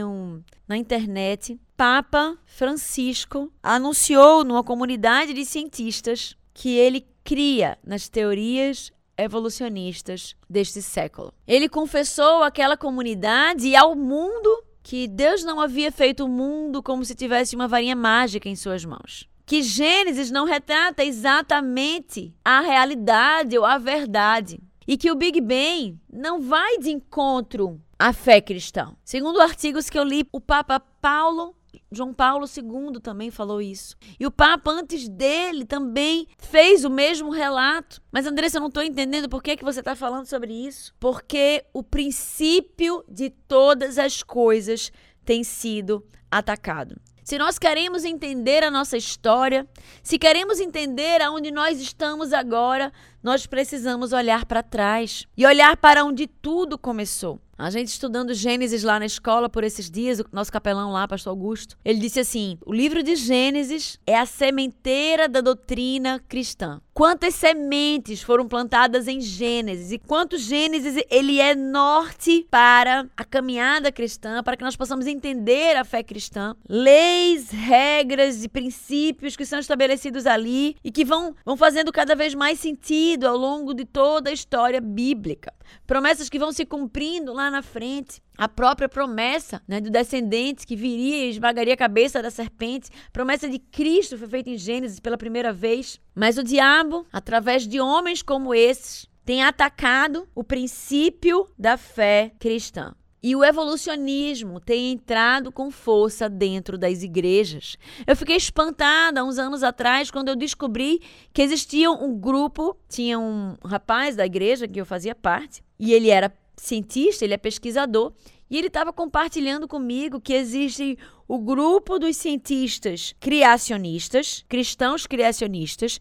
na 0.69 0.77
internet, 0.77 1.59
Papa 1.77 2.39
Francisco 2.45 3.53
anunciou 3.63 4.45
numa 4.45 4.63
comunidade 4.63 5.35
de 5.35 5.45
cientistas 5.45 6.37
que 6.55 6.77
ele 6.77 7.05
cria 7.31 7.79
nas 7.87 8.09
teorias 8.09 8.91
evolucionistas 9.17 10.35
deste 10.49 10.83
século. 10.83 11.33
Ele 11.47 11.69
confessou 11.69 12.43
àquela 12.43 12.77
comunidade 12.77 13.69
e 13.69 13.77
ao 13.77 13.95
mundo 13.95 14.65
que 14.83 15.07
Deus 15.07 15.45
não 15.45 15.61
havia 15.61 15.93
feito 15.93 16.25
o 16.25 16.29
mundo 16.29 16.83
como 16.83 17.05
se 17.05 17.15
tivesse 17.15 17.55
uma 17.55 17.69
varinha 17.69 17.95
mágica 17.95 18.49
em 18.49 18.57
suas 18.57 18.85
mãos. 18.85 19.29
Que 19.47 19.63
Gênesis 19.63 20.33
não 20.33 20.45
retrata 20.45 21.05
exatamente 21.05 22.35
a 22.45 22.63
realidade 22.63 23.57
ou 23.57 23.65
a 23.65 23.79
verdade. 23.79 24.59
E 24.85 24.97
que 24.97 25.09
o 25.09 25.15
Big 25.15 25.41
Bang 25.41 25.97
não 26.13 26.41
vai 26.41 26.79
de 26.79 26.91
encontro 26.91 27.81
à 27.97 28.13
fé 28.13 28.41
cristã. 28.41 28.93
Segundo 29.05 29.41
artigos 29.41 29.89
que 29.89 29.97
eu 29.97 30.03
li, 30.03 30.27
o 30.33 30.41
Papa 30.41 30.81
Paulo 30.81 31.55
João 31.93 32.15
Paulo 32.15 32.47
II 32.47 33.01
também 33.01 33.31
falou 33.31 33.61
isso. 33.61 33.97
E 34.19 34.25
o 34.25 34.31
Papa, 34.31 34.71
antes 34.71 35.09
dele, 35.09 35.65
também 35.65 36.29
fez 36.39 36.85
o 36.85 36.91
mesmo 36.91 37.31
relato. 37.31 38.01
Mas, 38.13 38.27
Andressa, 38.27 38.59
eu 38.59 38.61
não 38.61 38.69
estou 38.69 38.83
entendendo 38.83 39.29
por 39.29 39.43
que, 39.43 39.57
que 39.57 39.65
você 39.65 39.81
está 39.81 39.97
falando 39.97 40.27
sobre 40.27 40.53
isso. 40.53 40.95
Porque 41.01 41.65
o 41.73 41.83
princípio 41.83 43.05
de 43.09 43.31
todas 43.31 43.99
as 43.99 44.23
coisas 44.23 44.93
tem 45.25 45.43
sido 45.43 46.07
atacado. 46.31 46.97
Se 47.25 47.39
nós 47.39 47.59
queremos 47.59 48.05
entender 48.05 48.65
a 48.65 48.71
nossa 48.71 48.97
história, 48.97 49.69
se 50.03 50.19
queremos 50.19 50.59
entender 50.59 51.21
aonde 51.23 51.51
nós 51.51 51.81
estamos 51.81 52.33
agora, 52.33 52.93
nós 53.23 53.47
precisamos 53.47 54.13
olhar 54.13 54.45
para 54.45 54.63
trás 54.63 55.27
e 55.37 55.47
olhar 55.47 55.77
para 55.77 56.05
onde 56.05 56.27
tudo 56.27 56.79
começou. 56.79 57.41
A 57.61 57.69
gente 57.69 57.89
estudando 57.89 58.33
Gênesis 58.33 58.83
lá 58.83 58.99
na 58.99 59.05
escola 59.05 59.47
por 59.47 59.63
esses 59.63 59.91
dias, 59.91 60.19
o 60.19 60.25
nosso 60.33 60.51
capelão 60.51 60.93
lá, 60.93 61.07
pastor 61.07 61.31
Augusto, 61.31 61.77
ele 61.85 61.99
disse 61.99 62.19
assim: 62.19 62.57
o 62.65 62.73
livro 62.73 63.03
de 63.03 63.15
Gênesis 63.15 64.01
é 64.07 64.19
a 64.19 64.25
sementeira 64.25 65.29
da 65.29 65.43
doutrina 65.43 66.19
cristã. 66.27 66.81
Quantas 66.95 67.35
sementes 67.35 68.23
foram 68.23 68.49
plantadas 68.49 69.07
em 69.09 69.21
Gênesis 69.21 69.93
e 69.93 69.99
quanto 69.99 70.39
Gênesis 70.39 71.03
ele 71.11 71.39
é 71.39 71.55
norte 71.55 72.47
para 72.51 73.07
a 73.15 73.25
caminhada 73.25 73.93
cristã, 73.93 74.43
para 74.43 74.57
que 74.57 74.65
nós 74.65 74.77
possamos 74.77 75.07
entender 75.07 75.77
a 75.77 75.85
fé 75.85 76.03
cristã, 76.03 76.55
leis, 76.67 77.51
regras 77.51 78.43
e 78.43 78.49
princípios 78.49 79.37
que 79.37 79.45
são 79.45 79.59
estabelecidos 79.59 80.27
ali 80.27 80.77
e 80.83 80.91
que 80.91 81.05
vão, 81.05 81.35
vão 81.45 81.59
fazendo 81.59 81.93
cada 81.93 82.15
vez 82.15 82.35
mais 82.35 82.59
sentido 82.59 83.10
ao 83.27 83.37
longo 83.37 83.75
de 83.75 83.85
toda 83.85 84.31
a 84.31 84.33
história 84.33 84.81
bíblica. 84.81 85.53
Promessas 85.87 86.29
que 86.29 86.39
vão 86.39 86.53
se 86.53 86.65
cumprindo 86.65 87.33
lá 87.33 87.51
na 87.51 87.63
frente. 87.63 88.23
A 88.37 88.49
própria 88.49 88.89
promessa 88.89 89.63
né, 89.67 89.81
do 89.81 89.91
descendente 89.91 90.67
que 90.67 90.77
viria 90.77 91.27
e 91.27 91.31
esmagaria 91.31 91.75
a 91.75 91.77
cabeça 91.77 92.23
da 92.23 92.31
serpente. 92.31 92.91
Promessa 93.13 93.49
de 93.49 93.59
Cristo 93.59 94.17
foi 94.17 94.29
feita 94.29 94.51
em 94.51 94.57
Gênesis 94.57 95.01
pela 95.01 95.19
primeira 95.19 95.53
vez. 95.53 96.01
Mas 96.15 96.39
o 96.39 96.43
diabo, 96.43 97.07
através 97.13 97.67
de 97.67 97.81
homens 97.81 98.23
como 98.23 98.55
esses, 98.55 99.09
tem 99.25 99.43
atacado 99.43 100.29
o 100.35 100.43
princípio 100.43 101.47
da 101.59 101.77
fé 101.77 102.33
cristã. 102.39 102.95
E 103.23 103.37
o 103.37 103.45
evolucionismo 103.45 104.59
tem 104.61 104.93
entrado 104.93 105.53
com 105.53 105.71
força 105.71 106.29
dentro 106.29 106.79
das 106.79 107.03
igrejas. 107.03 107.77
Eu 108.07 108.17
fiquei 108.17 108.37
espantada 108.37 109.23
uns 109.23 109.39
anos 109.39 109.63
atrás 109.63 110.11
quando 110.11 110.29
eu 110.29 110.37
descobri 110.37 111.03
que 111.33 111.43
existia 111.43 111.91
um 111.91 112.19
grupo, 112.19 112.77
tinha 112.89 113.19
um 113.19 113.57
rapaz 113.65 114.17
da 114.17 114.25
igreja 114.25 114.67
que 114.67 114.81
eu 114.81 114.87
fazia 114.87 115.15
parte, 115.15 115.63
e 115.79 115.93
ele 115.93 116.09
era 116.09 116.33
cientista, 116.57 117.25
ele 117.25 117.35
é 117.35 117.39
pesquisador, 117.39 118.13
e 118.51 118.57
ele 118.57 118.67
estava 118.67 118.93
compartilhando 118.93 119.69
comigo 119.69 120.21
que 120.21 120.33
existe 120.33 120.99
o 121.29 121.39
grupo 121.39 121.99
dos 121.99 122.17
cientistas 122.17 123.15
criacionistas, 123.21 124.45
cristãos 124.49 125.07
criacionistas, 125.07 126.01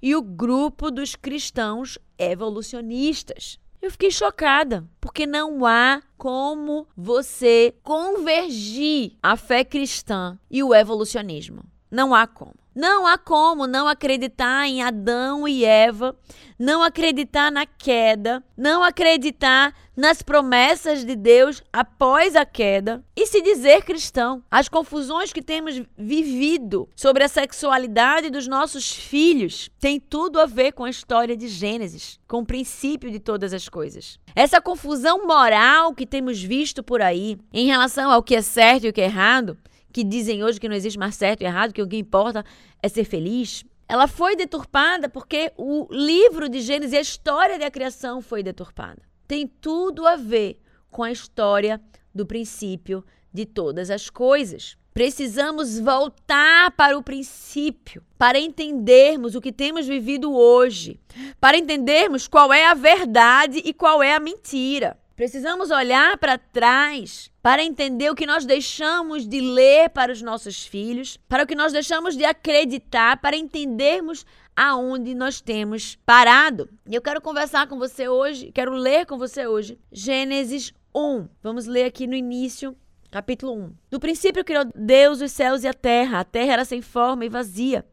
e 0.00 0.16
o 0.16 0.22
grupo 0.22 0.90
dos 0.90 1.14
cristãos 1.14 1.98
evolucionistas. 2.18 3.58
Eu 3.80 3.90
fiquei 3.90 4.10
chocada, 4.10 4.86
porque 5.00 5.26
não 5.26 5.64
há 5.64 6.02
como 6.18 6.86
você 6.94 7.74
convergir 7.82 9.16
a 9.22 9.38
fé 9.38 9.64
cristã 9.64 10.38
e 10.50 10.62
o 10.62 10.74
evolucionismo. 10.74 11.64
Não 11.90 12.14
há 12.14 12.26
como. 12.26 12.59
Não 12.74 13.04
há 13.04 13.18
como 13.18 13.66
não 13.66 13.88
acreditar 13.88 14.66
em 14.66 14.80
Adão 14.80 15.46
e 15.48 15.64
Eva, 15.64 16.16
não 16.56 16.82
acreditar 16.82 17.50
na 17.50 17.66
queda, 17.66 18.44
não 18.56 18.84
acreditar 18.84 19.74
nas 19.96 20.22
promessas 20.22 21.04
de 21.04 21.16
Deus 21.16 21.62
após 21.72 22.36
a 22.36 22.44
queda 22.44 23.04
e 23.16 23.26
se 23.26 23.42
dizer 23.42 23.82
cristão. 23.82 24.42
As 24.48 24.68
confusões 24.68 25.32
que 25.32 25.42
temos 25.42 25.82
vivido 25.98 26.88
sobre 26.94 27.24
a 27.24 27.28
sexualidade 27.28 28.30
dos 28.30 28.46
nossos 28.46 28.92
filhos 28.92 29.68
têm 29.80 29.98
tudo 29.98 30.38
a 30.38 30.46
ver 30.46 30.72
com 30.72 30.84
a 30.84 30.90
história 30.90 31.36
de 31.36 31.48
Gênesis, 31.48 32.20
com 32.28 32.38
o 32.38 32.46
princípio 32.46 33.10
de 33.10 33.18
todas 33.18 33.52
as 33.52 33.68
coisas. 33.68 34.18
Essa 34.34 34.60
confusão 34.60 35.26
moral 35.26 35.92
que 35.92 36.06
temos 36.06 36.40
visto 36.40 36.84
por 36.84 37.02
aí 37.02 37.36
em 37.52 37.66
relação 37.66 38.12
ao 38.12 38.22
que 38.22 38.36
é 38.36 38.42
certo 38.42 38.86
e 38.86 38.90
o 38.90 38.92
que 38.92 39.00
é 39.00 39.06
errado 39.06 39.58
que 39.92 40.04
dizem 40.04 40.42
hoje 40.42 40.60
que 40.60 40.68
não 40.68 40.76
existe 40.76 40.98
mais 40.98 41.14
certo 41.14 41.42
e 41.42 41.44
errado, 41.44 41.72
que 41.72 41.82
o 41.82 41.88
que 41.88 41.96
importa 41.96 42.44
é 42.82 42.88
ser 42.88 43.04
feliz, 43.04 43.64
ela 43.88 44.06
foi 44.06 44.36
deturpada 44.36 45.08
porque 45.08 45.52
o 45.56 45.88
livro 45.90 46.48
de 46.48 46.60
Gênesis 46.60 46.92
e 46.92 46.96
a 46.96 47.00
história 47.00 47.58
da 47.58 47.70
criação 47.70 48.22
foi 48.22 48.42
deturpada. 48.42 49.02
Tem 49.26 49.48
tudo 49.48 50.06
a 50.06 50.14
ver 50.14 50.60
com 50.90 51.02
a 51.02 51.10
história 51.10 51.80
do 52.14 52.24
princípio 52.24 53.04
de 53.32 53.44
todas 53.44 53.90
as 53.90 54.08
coisas. 54.08 54.76
Precisamos 54.94 55.78
voltar 55.78 56.72
para 56.72 56.98
o 56.98 57.02
princípio, 57.02 58.04
para 58.18 58.38
entendermos 58.38 59.34
o 59.34 59.40
que 59.40 59.52
temos 59.52 59.86
vivido 59.86 60.32
hoje, 60.34 61.00
para 61.40 61.56
entendermos 61.56 62.28
qual 62.28 62.52
é 62.52 62.66
a 62.66 62.74
verdade 62.74 63.62
e 63.64 63.72
qual 63.72 64.02
é 64.02 64.14
a 64.14 64.20
mentira. 64.20 64.99
Precisamos 65.20 65.70
olhar 65.70 66.16
para 66.16 66.38
trás 66.38 67.30
para 67.42 67.62
entender 67.62 68.08
o 68.08 68.14
que 68.14 68.24
nós 68.24 68.46
deixamos 68.46 69.28
de 69.28 69.38
ler 69.38 69.90
para 69.90 70.10
os 70.10 70.22
nossos 70.22 70.64
filhos, 70.64 71.18
para 71.28 71.44
o 71.44 71.46
que 71.46 71.54
nós 71.54 71.74
deixamos 71.74 72.16
de 72.16 72.24
acreditar, 72.24 73.20
para 73.20 73.36
entendermos 73.36 74.24
aonde 74.56 75.14
nós 75.14 75.38
temos 75.38 75.94
parado. 76.06 76.70
E 76.88 76.94
eu 76.94 77.02
quero 77.02 77.20
conversar 77.20 77.66
com 77.66 77.78
você 77.78 78.08
hoje, 78.08 78.50
quero 78.50 78.72
ler 78.72 79.04
com 79.04 79.18
você 79.18 79.46
hoje 79.46 79.78
Gênesis 79.92 80.72
1. 80.96 81.28
Vamos 81.42 81.66
ler 81.66 81.84
aqui 81.84 82.06
no 82.06 82.14
início 82.14 82.74
Capítulo 83.10 83.52
1. 83.52 83.72
No 83.90 84.00
princípio 84.00 84.42
criou 84.42 84.64
Deus 84.74 85.20
os 85.20 85.32
céus 85.32 85.64
e 85.64 85.68
a 85.68 85.74
terra. 85.74 86.20
A 86.20 86.24
terra 86.24 86.54
era 86.54 86.64
sem 86.64 86.80
forma 86.80 87.26
e 87.26 87.28
vazia. 87.28 87.84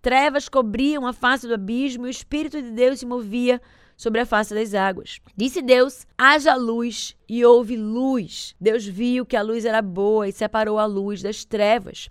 Trevas 0.00 0.48
cobriam 0.48 1.06
a 1.06 1.12
face 1.12 1.46
do 1.46 1.52
abismo 1.52 2.06
e 2.06 2.08
o 2.08 2.10
Espírito 2.10 2.62
de 2.62 2.70
Deus 2.70 3.00
se 3.00 3.04
movia 3.04 3.60
sobre 4.00 4.18
a 4.18 4.24
face 4.24 4.54
das 4.54 4.72
águas. 4.72 5.20
Disse 5.36 5.60
Deus: 5.60 6.06
haja 6.16 6.54
luz, 6.54 7.14
e 7.28 7.44
houve 7.44 7.76
luz. 7.76 8.54
Deus 8.58 8.86
viu 8.86 9.26
que 9.26 9.36
a 9.36 9.42
luz 9.42 9.66
era 9.66 9.82
boa 9.82 10.26
e 10.26 10.32
separou 10.32 10.78
a 10.78 10.86
luz 10.86 11.20
das 11.20 11.44
trevas. 11.44 12.08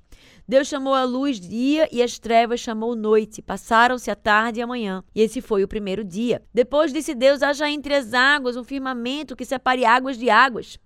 Deus 0.48 0.68
chamou 0.68 0.94
a 0.94 1.04
luz 1.04 1.40
dia 1.40 1.90
e 1.92 2.04
as 2.04 2.20
trevas 2.20 2.60
chamou 2.60 2.96
noite. 2.96 3.42
Passaram-se 3.42 4.12
a 4.12 4.16
tarde 4.16 4.60
e 4.60 4.62
a 4.62 4.68
manhã. 4.68 5.04
E 5.16 5.22
esse 5.22 5.42
foi 5.42 5.64
o 5.64 5.68
primeiro 5.68 6.04
dia. 6.04 6.44
Depois 6.54 6.94
disse 6.94 7.16
Deus: 7.16 7.42
haja 7.42 7.68
entre 7.68 7.96
as 7.96 8.14
águas 8.14 8.56
um 8.56 8.64
firmamento 8.64 9.36
que 9.36 9.44
separe 9.44 9.84
águas 9.84 10.16
de 10.16 10.30
águas. 10.30 10.78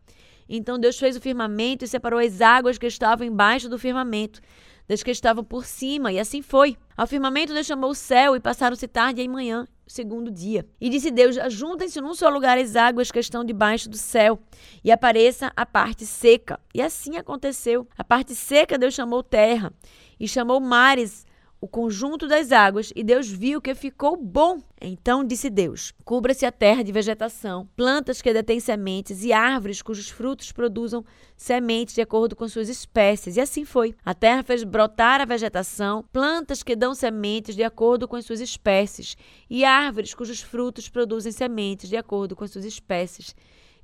Então 0.47 0.79
Deus 0.79 0.97
fez 0.97 1.17
o 1.17 1.21
firmamento 1.21 1.83
e 1.83 1.87
separou 1.87 2.17
as 2.17 2.39
águas 2.39 2.77
que 2.77 2.87
estavam 2.87 3.27
embaixo 3.27 3.67
do 3.67 3.77
firmamento 3.77 4.39
das 4.87 5.03
que 5.03 5.11
estavam 5.11 5.43
por 5.43 5.65
cima, 5.65 6.11
e 6.11 6.19
assim 6.19 6.41
foi. 6.41 6.77
Ao 6.95 7.07
firmamento 7.07 7.53
Deus 7.53 7.65
chamou 7.65 7.91
o 7.91 7.95
céu 7.95 8.35
e 8.35 8.39
passaram-se 8.39 8.87
tarde 8.87 9.21
e 9.21 9.27
manhã 9.27 9.65
segundo 9.87 10.31
dia. 10.31 10.65
E 10.79 10.89
disse 10.89 11.11
Deus: 11.11 11.37
Ajuntem-se 11.37 12.01
num 12.01 12.13
só 12.13 12.29
lugar 12.29 12.57
as 12.57 12.75
águas 12.75 13.11
que 13.11 13.19
estão 13.19 13.43
debaixo 13.43 13.89
do 13.89 13.97
céu, 13.97 14.39
e 14.83 14.91
apareça 14.91 15.51
a 15.55 15.65
parte 15.65 16.05
seca. 16.05 16.59
E 16.73 16.81
assim 16.81 17.17
aconteceu. 17.17 17.87
A 17.97 18.03
parte 18.03 18.35
seca 18.35 18.77
Deus 18.77 18.93
chamou 18.93 19.23
terra, 19.23 19.71
e 20.19 20.27
chamou 20.27 20.59
mares 20.59 21.25
o 21.63 21.67
conjunto 21.69 22.27
das 22.27 22.51
águas, 22.51 22.91
e 22.93 23.01
Deus 23.05 23.29
viu 23.29 23.61
que 23.61 23.73
ficou 23.73 24.17
bom. 24.17 24.59
Então 24.81 25.23
disse 25.23 25.49
Deus: 25.49 25.93
Cubra-se 26.03 26.45
a 26.45 26.51
terra 26.51 26.83
de 26.83 26.91
vegetação, 26.91 27.69
plantas 27.73 28.21
que 28.21 28.33
detêm 28.33 28.59
sementes 28.59 29.23
e 29.23 29.31
árvores 29.31 29.81
cujos 29.81 30.09
frutos 30.09 30.51
produzam 30.51 31.05
sementes 31.37 31.95
de 31.95 32.01
acordo 32.01 32.35
com 32.35 32.49
suas 32.49 32.67
espécies. 32.67 33.37
E 33.37 33.39
assim 33.39 33.63
foi. 33.63 33.95
A 34.03 34.13
terra 34.13 34.43
fez 34.43 34.65
brotar 34.65 35.21
a 35.21 35.25
vegetação, 35.25 36.03
plantas 36.11 36.63
que 36.63 36.75
dão 36.75 36.93
sementes 36.93 37.55
de 37.55 37.63
acordo 37.63 38.09
com 38.09 38.17
as 38.17 38.25
suas 38.25 38.41
espécies, 38.41 39.15
e 39.49 39.63
árvores 39.63 40.13
cujos 40.13 40.41
frutos 40.41 40.89
produzem 40.89 41.31
sementes 41.31 41.87
de 41.87 41.95
acordo 41.95 42.35
com 42.35 42.43
as 42.43 42.51
suas 42.51 42.65
espécies. 42.65 43.33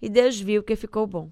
E 0.01 0.09
Deus 0.09 0.37
viu 0.37 0.61
que 0.63 0.75
ficou 0.75 1.07
bom. 1.07 1.31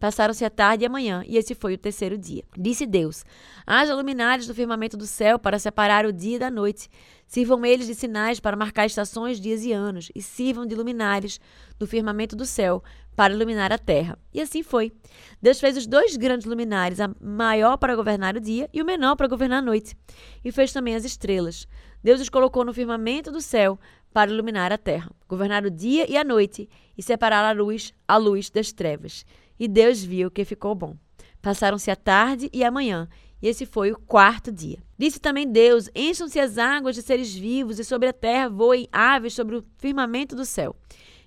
Passaram-se 0.00 0.42
a 0.46 0.48
tarde 0.48 0.82
e 0.82 0.86
a 0.86 0.88
manhã, 0.88 1.22
e 1.26 1.36
esse 1.36 1.54
foi 1.54 1.74
o 1.74 1.78
terceiro 1.78 2.16
dia. 2.16 2.42
Disse 2.56 2.86
Deus: 2.86 3.22
Haja 3.66 3.94
luminares 3.94 4.48
no 4.48 4.54
firmamento 4.54 4.96
do 4.96 5.06
céu 5.06 5.38
para 5.38 5.58
separar 5.58 6.06
o 6.06 6.12
dia 6.12 6.38
da 6.38 6.50
noite. 6.50 6.88
Sirvam 7.26 7.66
eles 7.66 7.86
de 7.86 7.94
sinais 7.94 8.40
para 8.40 8.56
marcar 8.56 8.86
estações, 8.86 9.38
dias 9.38 9.62
e 9.62 9.72
anos, 9.72 10.10
e 10.14 10.22
sirvam 10.22 10.64
de 10.64 10.74
luminares 10.74 11.38
no 11.78 11.86
firmamento 11.86 12.34
do 12.34 12.46
céu 12.46 12.82
para 13.14 13.34
iluminar 13.34 13.72
a 13.74 13.78
terra. 13.78 14.18
E 14.32 14.40
assim 14.40 14.62
foi. 14.62 14.90
Deus 15.40 15.60
fez 15.60 15.76
os 15.76 15.86
dois 15.86 16.16
grandes 16.16 16.46
luminares, 16.46 16.98
a 16.98 17.10
maior 17.20 17.76
para 17.76 17.94
governar 17.94 18.34
o 18.36 18.40
dia 18.40 18.70
e 18.72 18.80
o 18.80 18.86
menor 18.86 19.16
para 19.16 19.28
governar 19.28 19.58
a 19.58 19.62
noite. 19.62 19.94
E 20.42 20.50
fez 20.50 20.72
também 20.72 20.94
as 20.94 21.04
estrelas. 21.04 21.68
Deus 22.02 22.22
os 22.22 22.30
colocou 22.30 22.64
no 22.64 22.72
firmamento 22.72 23.30
do 23.30 23.42
céu 23.42 23.78
para 24.14 24.30
iluminar 24.30 24.72
a 24.72 24.78
terra, 24.78 25.10
governar 25.28 25.64
o 25.66 25.70
dia 25.70 26.10
e 26.10 26.16
a 26.16 26.24
noite 26.24 26.70
e 26.96 27.02
separar 27.02 27.44
a 27.44 27.52
luz, 27.52 27.92
a 28.08 28.16
luz 28.16 28.48
das 28.48 28.72
trevas. 28.72 29.26
E 29.60 29.68
Deus 29.68 30.02
viu 30.02 30.30
que 30.30 30.42
ficou 30.42 30.74
bom. 30.74 30.96
Passaram-se 31.42 31.90
a 31.90 31.96
tarde 31.96 32.48
e 32.50 32.64
a 32.64 32.70
manhã, 32.70 33.06
e 33.42 33.46
esse 33.46 33.66
foi 33.66 33.92
o 33.92 33.98
quarto 33.98 34.50
dia. 34.50 34.78
Disse 34.96 35.20
também 35.20 35.46
Deus: 35.46 35.90
Encham-se 35.94 36.40
as 36.40 36.56
águas 36.56 36.96
de 36.96 37.02
seres 37.02 37.34
vivos, 37.34 37.78
e 37.78 37.84
sobre 37.84 38.08
a 38.08 38.12
terra 38.12 38.48
voem 38.48 38.88
aves 38.90 39.34
sobre 39.34 39.56
o 39.56 39.64
firmamento 39.76 40.34
do 40.34 40.46
céu. 40.46 40.74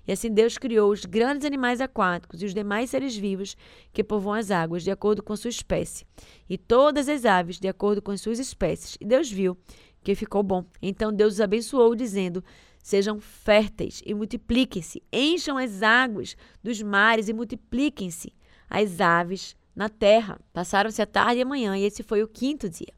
E 0.06 0.12
assim 0.12 0.30
Deus 0.30 0.58
criou 0.58 0.92
os 0.92 1.04
grandes 1.04 1.46
animais 1.46 1.80
aquáticos 1.80 2.42
e 2.42 2.44
os 2.44 2.52
demais 2.52 2.90
seres 2.90 3.16
vivos 3.16 3.56
que 3.92 4.04
povoam 4.04 4.34
as 4.34 4.50
águas, 4.50 4.82
de 4.82 4.90
acordo 4.90 5.22
com 5.22 5.34
sua 5.36 5.48
espécie, 5.48 6.04
e 6.50 6.58
todas 6.58 7.08
as 7.08 7.24
aves, 7.24 7.58
de 7.58 7.68
acordo 7.68 8.02
com 8.02 8.10
as 8.10 8.20
suas 8.20 8.38
espécies. 8.38 8.98
E 9.00 9.04
Deus 9.06 9.30
viu 9.30 9.56
que 10.02 10.14
ficou 10.14 10.42
bom. 10.42 10.64
Então 10.82 11.12
Deus 11.12 11.34
os 11.34 11.40
abençoou, 11.40 11.94
dizendo: 11.94 12.44
Sejam 12.84 13.18
férteis 13.18 14.02
e 14.04 14.12
multipliquem-se, 14.12 15.02
encham 15.10 15.56
as 15.56 15.82
águas 15.82 16.36
dos 16.62 16.82
mares 16.82 17.30
e 17.30 17.32
multipliquem-se 17.32 18.30
as 18.68 19.00
aves 19.00 19.56
na 19.74 19.88
terra. 19.88 20.38
Passaram-se 20.52 21.00
a 21.00 21.06
tarde 21.06 21.38
e 21.38 21.42
a 21.42 21.46
manhã, 21.46 21.74
e 21.78 21.82
esse 21.82 22.02
foi 22.02 22.22
o 22.22 22.28
quinto 22.28 22.68
dia. 22.68 22.92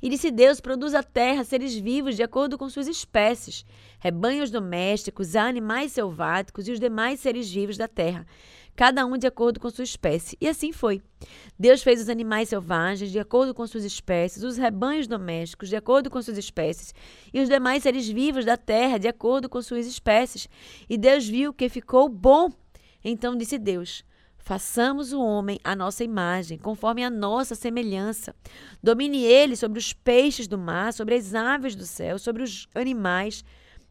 E 0.00 0.08
disse 0.08 0.30
Deus: 0.30 0.58
produz 0.58 0.94
a 0.94 1.02
terra 1.02 1.44
seres 1.44 1.74
vivos 1.74 2.16
de 2.16 2.22
acordo 2.22 2.56
com 2.56 2.70
suas 2.70 2.88
espécies, 2.88 3.66
rebanhos 3.98 4.50
domésticos, 4.50 5.36
animais 5.36 5.92
selváticos 5.92 6.66
e 6.66 6.72
os 6.72 6.80
demais 6.80 7.20
seres 7.20 7.52
vivos 7.52 7.76
da 7.76 7.86
terra, 7.86 8.26
cada 8.76 9.06
um 9.06 9.16
de 9.16 9.26
acordo 9.26 9.58
com 9.58 9.70
sua 9.70 9.82
espécie. 9.82 10.36
E 10.40 10.46
assim 10.46 10.70
foi. 10.70 11.02
Deus 11.58 11.82
fez 11.82 12.00
os 12.02 12.10
animais 12.10 12.50
selvagens 12.50 13.10
de 13.10 13.18
acordo 13.18 13.54
com 13.54 13.66
suas 13.66 13.84
espécies, 13.84 14.42
os 14.42 14.58
rebanhos 14.58 15.06
domésticos 15.06 15.70
de 15.70 15.76
acordo 15.76 16.10
com 16.10 16.20
suas 16.20 16.36
espécies, 16.36 16.94
e 17.32 17.40
os 17.40 17.48
demais 17.48 17.82
seres 17.82 18.06
vivos 18.06 18.44
da 18.44 18.56
terra 18.56 18.98
de 18.98 19.08
acordo 19.08 19.48
com 19.48 19.62
suas 19.62 19.86
espécies. 19.86 20.48
E 20.88 20.98
Deus 20.98 21.26
viu 21.26 21.54
que 21.54 21.68
ficou 21.70 22.08
bom. 22.08 22.52
Então 23.02 23.34
disse 23.34 23.58
Deus: 23.58 24.04
Façamos 24.36 25.12
o 25.12 25.20
homem 25.20 25.58
à 25.64 25.74
nossa 25.74 26.04
imagem, 26.04 26.58
conforme 26.58 27.02
a 27.02 27.10
nossa 27.10 27.54
semelhança. 27.54 28.32
Domine 28.82 29.24
ele 29.24 29.56
sobre 29.56 29.78
os 29.78 29.92
peixes 29.92 30.46
do 30.46 30.58
mar, 30.58 30.92
sobre 30.92 31.14
as 31.14 31.34
aves 31.34 31.74
do 31.74 31.86
céu, 31.86 32.18
sobre 32.18 32.42
os 32.42 32.68
animais 32.74 33.42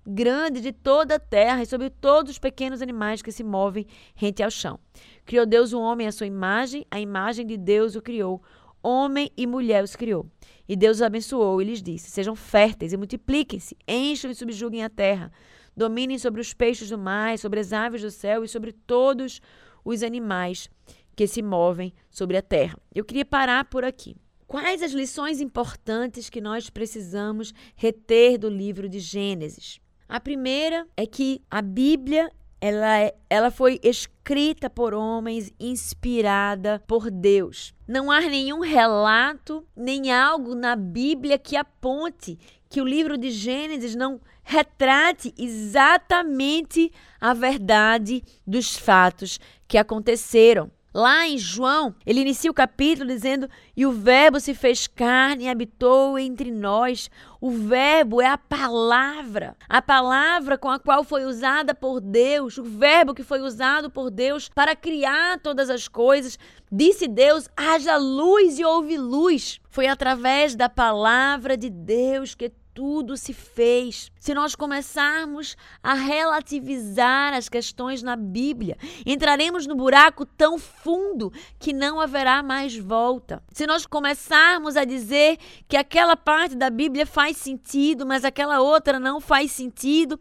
grandes 0.06 0.62
de 0.62 0.72
toda 0.72 1.16
a 1.16 1.20
terra 1.20 1.64
e 1.64 1.66
sobre 1.66 1.90
todos 1.90 2.34
os 2.34 2.40
pequenos 2.40 2.82
animais 2.82 3.22
que 3.22 3.32
se 3.32 3.44
movem 3.44 3.86
rente 4.16 4.44
ao 4.44 4.52
chão. 4.52 4.80
Criou 5.26 5.46
Deus 5.46 5.74
o 5.74 5.80
homem 5.80 6.08
à 6.08 6.12
sua 6.12 6.28
imagem, 6.28 6.86
a 6.92 7.00
imagem 7.00 7.46
de 7.46 7.58
Deus 7.58 7.96
o 7.96 8.02
criou. 8.02 8.42
Homem 8.84 9.32
e 9.36 9.48
mulher 9.48 9.84
os 9.84 9.96
criou. 9.96 10.30
E 10.68 10.76
Deus 10.76 10.98
os 10.98 11.02
abençoou 11.02 11.62
e 11.62 11.66
lhes 11.66 11.82
disse: 11.82 12.12
Sejam 12.12 12.36
férteis 12.36 12.94
e 12.94 12.98
multipliquem-se, 12.98 13.76
encham 13.88 14.30
e 14.30 14.36
subjuguem 14.36 14.84
a 14.84 14.90
terra. 14.90 15.32
Dominem 15.76 16.18
sobre 16.20 16.40
os 16.40 16.54
peixes 16.54 16.90
do 16.90 16.98
mar, 16.98 17.38
sobre 17.38 17.60
as 17.60 17.74
aves 17.74 18.02
do 18.02 18.12
céu 18.12 18.44
e 18.44 18.48
sobre 18.48 18.72
todos 18.72 19.36
os 19.36 19.66
os 19.86 20.02
animais 20.02 20.68
que 21.16 21.28
se 21.28 21.42
movem 21.42 21.94
sobre 22.10 22.36
a 22.36 22.42
terra. 22.42 22.78
Eu 22.94 23.06
queria 23.06 23.24
parar 23.24 23.66
por 23.66 23.86
aqui. 23.86 24.18
Quais 24.48 24.82
as 24.82 24.92
lições 24.92 25.40
importantes 25.40 26.30
que 26.30 26.42
nós 26.42 26.70
precisamos 26.70 27.54
reter 27.76 28.38
do 28.38 28.50
livro 28.50 28.90
de 28.90 29.00
Gênesis? 29.00 29.80
A 30.08 30.20
primeira 30.20 30.88
é 30.96 31.06
que 31.06 31.42
a 31.50 31.62
Bíblia 31.62 32.32
ela, 32.62 33.00
é, 33.00 33.16
ela 33.30 33.52
foi 33.52 33.80
escrita 33.84 34.70
por 34.70 34.94
homens, 34.94 35.52
inspirada 35.60 36.82
por 36.88 37.12
Deus. 37.12 37.74
Não 37.88 38.10
há 38.10 38.22
nenhum 38.22 38.60
relato, 38.60 39.66
nem 39.76 40.12
algo 40.12 40.56
na 40.56 40.76
Bíblia 40.76 41.38
que 41.38 41.56
aponte 41.56 42.40
que 42.70 42.82
o 42.82 42.86
livro 42.86 43.18
de 43.18 43.30
Gênesis 43.30 43.96
não 43.96 44.20
retrate 44.44 45.34
exatamente 45.38 46.92
a 47.20 47.34
verdade 47.34 48.24
dos 48.46 48.76
fatos 48.76 49.40
que 49.68 49.78
aconteceram. 49.78 50.72
Lá 50.96 51.28
em 51.28 51.38
João, 51.38 51.94
ele 52.06 52.22
inicia 52.22 52.50
o 52.50 52.54
capítulo 52.54 53.10
dizendo: 53.10 53.50
E 53.76 53.86
o 53.86 53.92
Verbo 53.92 54.40
se 54.40 54.54
fez 54.54 54.88
carne 54.88 55.44
e 55.44 55.50
habitou 55.50 56.18
entre 56.18 56.50
nós. 56.50 57.12
O 57.42 57.52
Verbo 57.52 58.22
é 58.22 58.28
a 58.28 58.38
palavra, 58.38 59.58
a 59.68 59.82
palavra 59.82 60.58
com 60.58 60.70
a 60.70 60.80
qual 60.80 61.04
foi 61.04 61.26
usada 61.26 61.76
por 61.76 62.00
Deus, 62.00 62.58
o 62.58 62.64
Verbo 62.64 63.14
que 63.14 63.24
foi 63.24 63.42
usado 63.42 63.90
por 63.90 64.10
Deus 64.10 64.48
para 64.56 64.74
criar 64.74 65.38
todas 65.42 65.70
as 65.70 65.90
coisas. 65.90 66.40
Disse 66.72 67.10
Deus: 67.10 67.50
haja 67.58 67.98
luz 67.98 68.58
e 68.58 68.64
houve 68.64 68.98
luz. 68.98 69.60
Foi 69.70 69.88
através 69.88 70.56
da 70.56 70.70
palavra 70.70 71.58
de 71.58 71.70
Deus 71.70 72.36
que 72.36 72.54
tudo 72.76 73.16
se 73.16 73.34
fez. 73.34 74.12
Se 74.20 74.34
nós 74.34 74.54
começarmos 74.54 75.56
a 75.82 75.94
relativizar 75.94 77.34
as 77.34 77.48
questões 77.48 78.04
na 78.04 78.18
Bíblia, 78.18 78.78
entraremos 79.06 79.66
no 79.66 79.76
buraco 79.76 80.26
tão 80.26 80.60
fundo 80.60 81.32
que 81.58 81.72
não 81.72 82.02
haverá 82.02 82.44
mais 82.44 82.78
volta. 82.78 83.42
Se 83.54 83.66
nós 83.66 83.86
começarmos 83.86 84.76
a 84.76 84.84
dizer 84.84 85.38
que 85.70 85.78
aquela 85.78 86.18
parte 86.18 86.54
da 86.54 86.70
Bíblia 86.70 87.06
faz 87.06 87.38
sentido, 87.38 88.06
mas 88.06 88.26
aquela 88.26 88.60
outra 88.60 89.00
não 89.00 89.22
faz 89.22 89.52
sentido, 89.54 90.20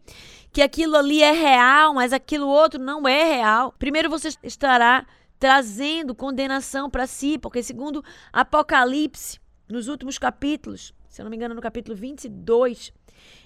que 0.53 0.63
aquilo 0.63 0.97
ali 0.97 1.21
é 1.21 1.33
real, 1.33 1.93
mas 1.93 2.13
aquilo 2.13 2.47
outro 2.47 2.81
não 2.81 3.09
é 3.09 3.25
real, 3.25 3.75
primeiro 3.77 4.09
você 4.09 4.29
estará 4.45 5.05
trazendo 5.41 6.15
condenação 6.15 6.89
para 6.89 7.09
si, 7.09 7.37
porque 7.37 7.65
segundo 7.65 8.05
Apocalipse, 8.33 9.41
nos 9.69 9.89
últimos 9.89 10.19
capítulos, 10.19 10.94
se 11.15 11.21
eu 11.21 11.25
não 11.25 11.31
me 11.31 11.37
engano, 11.37 11.55
no 11.55 11.61
capítulo 11.61 11.97
22, 11.97 12.93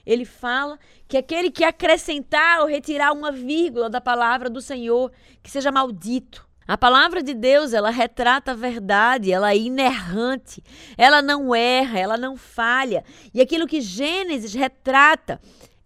ele 0.07 0.24
fala 0.24 0.78
que 1.07 1.18
aquele 1.18 1.50
que 1.50 1.62
acrescentar 1.62 2.61
ou 2.61 2.66
retirar 2.66 3.12
uma 3.12 3.31
vírgula 3.31 3.90
da 3.90 4.00
palavra 4.00 4.48
do 4.48 4.59
Senhor, 4.59 5.12
que 5.42 5.50
seja 5.50 5.70
maldito. 5.70 6.48
A 6.66 6.78
palavra 6.78 7.22
de 7.22 7.35
Deus, 7.35 7.74
ela 7.74 7.90
retrata 7.90 8.52
a 8.52 8.54
verdade, 8.54 9.31
ela 9.31 9.52
é 9.52 9.59
inerrante, 9.59 10.64
ela 10.96 11.20
não 11.20 11.54
erra, 11.54 11.98
ela 11.98 12.16
não 12.16 12.38
falha. 12.38 13.04
E 13.35 13.40
aquilo 13.40 13.66
que 13.66 13.83
Gênesis 13.83 14.54
retrata 14.54 15.38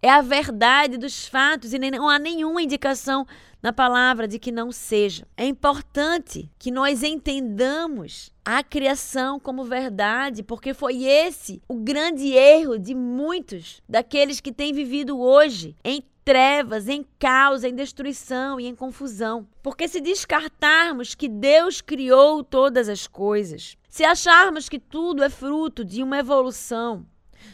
é 0.03 0.09
a 0.09 0.21
verdade 0.21 0.97
dos 0.97 1.25
fatos 1.25 1.73
e 1.73 1.79
não 1.79 2.09
há 2.09 2.19
nenhuma 2.19 2.61
indicação 2.61 3.25
na 3.61 3.71
palavra 3.71 4.27
de 4.27 4.37
que 4.37 4.51
não 4.51 4.69
seja. 4.69 5.25
É 5.37 5.45
importante 5.45 6.51
que 6.59 6.69
nós 6.69 7.01
entendamos 7.01 8.29
a 8.43 8.61
criação 8.61 9.39
como 9.39 9.63
verdade, 9.63 10.43
porque 10.43 10.73
foi 10.73 11.05
esse 11.05 11.61
o 11.69 11.75
grande 11.75 12.33
erro 12.33 12.77
de 12.77 12.93
muitos 12.93 13.81
daqueles 13.87 14.41
que 14.41 14.51
têm 14.51 14.73
vivido 14.73 15.17
hoje 15.17 15.73
em 15.85 16.03
trevas, 16.25 16.89
em 16.89 17.05
caos, 17.17 17.63
em 17.63 17.73
destruição 17.73 18.59
e 18.59 18.65
em 18.65 18.75
confusão. 18.75 19.47
Porque 19.61 19.87
se 19.87 20.01
descartarmos 20.01 21.15
que 21.15 21.29
Deus 21.29 21.79
criou 21.79 22.43
todas 22.43 22.89
as 22.89 23.07
coisas, 23.07 23.77
se 23.87 24.03
acharmos 24.03 24.67
que 24.67 24.79
tudo 24.79 25.23
é 25.23 25.29
fruto 25.29 25.85
de 25.85 26.03
uma 26.03 26.19
evolução, 26.19 27.05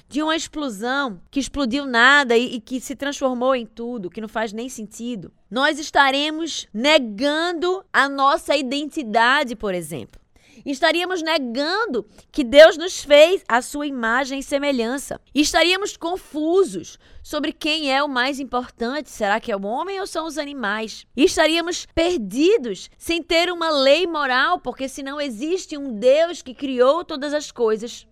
de 0.08 0.21
uma 0.21 0.36
explosão 0.36 1.21
que 1.30 1.39
explodiu 1.39 1.86
nada 1.86 2.36
e, 2.38 2.56
e, 2.56 2.62
que 2.62 2.80
se 2.80 2.95
transformou 2.95 3.56
em 3.56 3.65
tudo, 3.65 4.10
que 4.10 4.21
não 4.21 4.28
faz 4.28 4.52
nem 4.52 4.69
sentido, 4.69 5.32
nós 5.49 5.80
estaremos 5.80 6.67
negando 6.73 7.84
a 7.91 8.10
nossa 8.10 8.56
identidade, 8.56 9.56
por 9.56 9.73
exemplo. 9.73 10.19
Estaríamos 10.65 11.21
negando 11.21 12.06
que 12.32 12.43
Deus 12.43 12.78
nos 12.78 13.02
fez 13.04 13.43
a 13.47 13.62
sua 13.62 13.88
imagem 13.88 14.39
e 14.39 14.43
semelhança. 14.43 15.19
Estaríamos 15.34 15.95
confusos 15.95 16.99
sobre 17.23 17.54
quem 17.54 17.93
é 17.93 18.04
o 18.04 18.10
mais 18.10 18.39
importante. 18.39 19.10
Será 19.10 19.39
que 19.39 19.52
é 19.52 19.56
o 19.56 19.65
homem 19.65 19.99
ou 19.99 20.08
são 20.08 20.25
os 20.25 20.38
animais? 20.38 21.06
estaríamos 21.15 21.86
perdidos 21.93 22.89
sem 22.97 23.21
ter 23.21 23.52
uma 23.52 23.69
lei 23.69 24.06
moral, 24.06 24.60
porque 24.60 24.89
se 24.89 25.04
não 25.04 25.19
existe 25.19 25.78
um 25.78 25.93
Deus 25.93 26.41
que 26.41 26.54
criou 26.54 27.04
todas 27.04 27.34
as 27.34 27.52
coisas, 27.52 28.08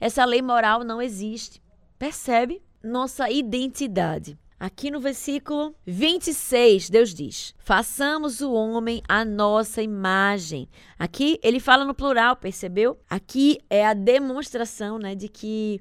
essa 0.00 0.24
lei 0.24 0.42
moral 0.42 0.84
não 0.84 1.00
existe. 1.00 1.62
Percebe? 1.98 2.62
Nossa 2.82 3.30
identidade. 3.30 4.38
Aqui 4.58 4.90
no 4.90 5.00
versículo 5.00 5.74
26, 5.84 6.88
Deus 6.88 7.12
diz: 7.12 7.54
Façamos 7.58 8.40
o 8.40 8.52
homem 8.52 9.02
a 9.06 9.22
nossa 9.22 9.82
imagem. 9.82 10.66
Aqui 10.98 11.38
ele 11.42 11.60
fala 11.60 11.84
no 11.84 11.94
plural, 11.94 12.36
percebeu? 12.36 12.98
Aqui 13.08 13.58
é 13.68 13.86
a 13.86 13.92
demonstração 13.92 14.98
né, 14.98 15.14
de 15.14 15.28
que 15.28 15.78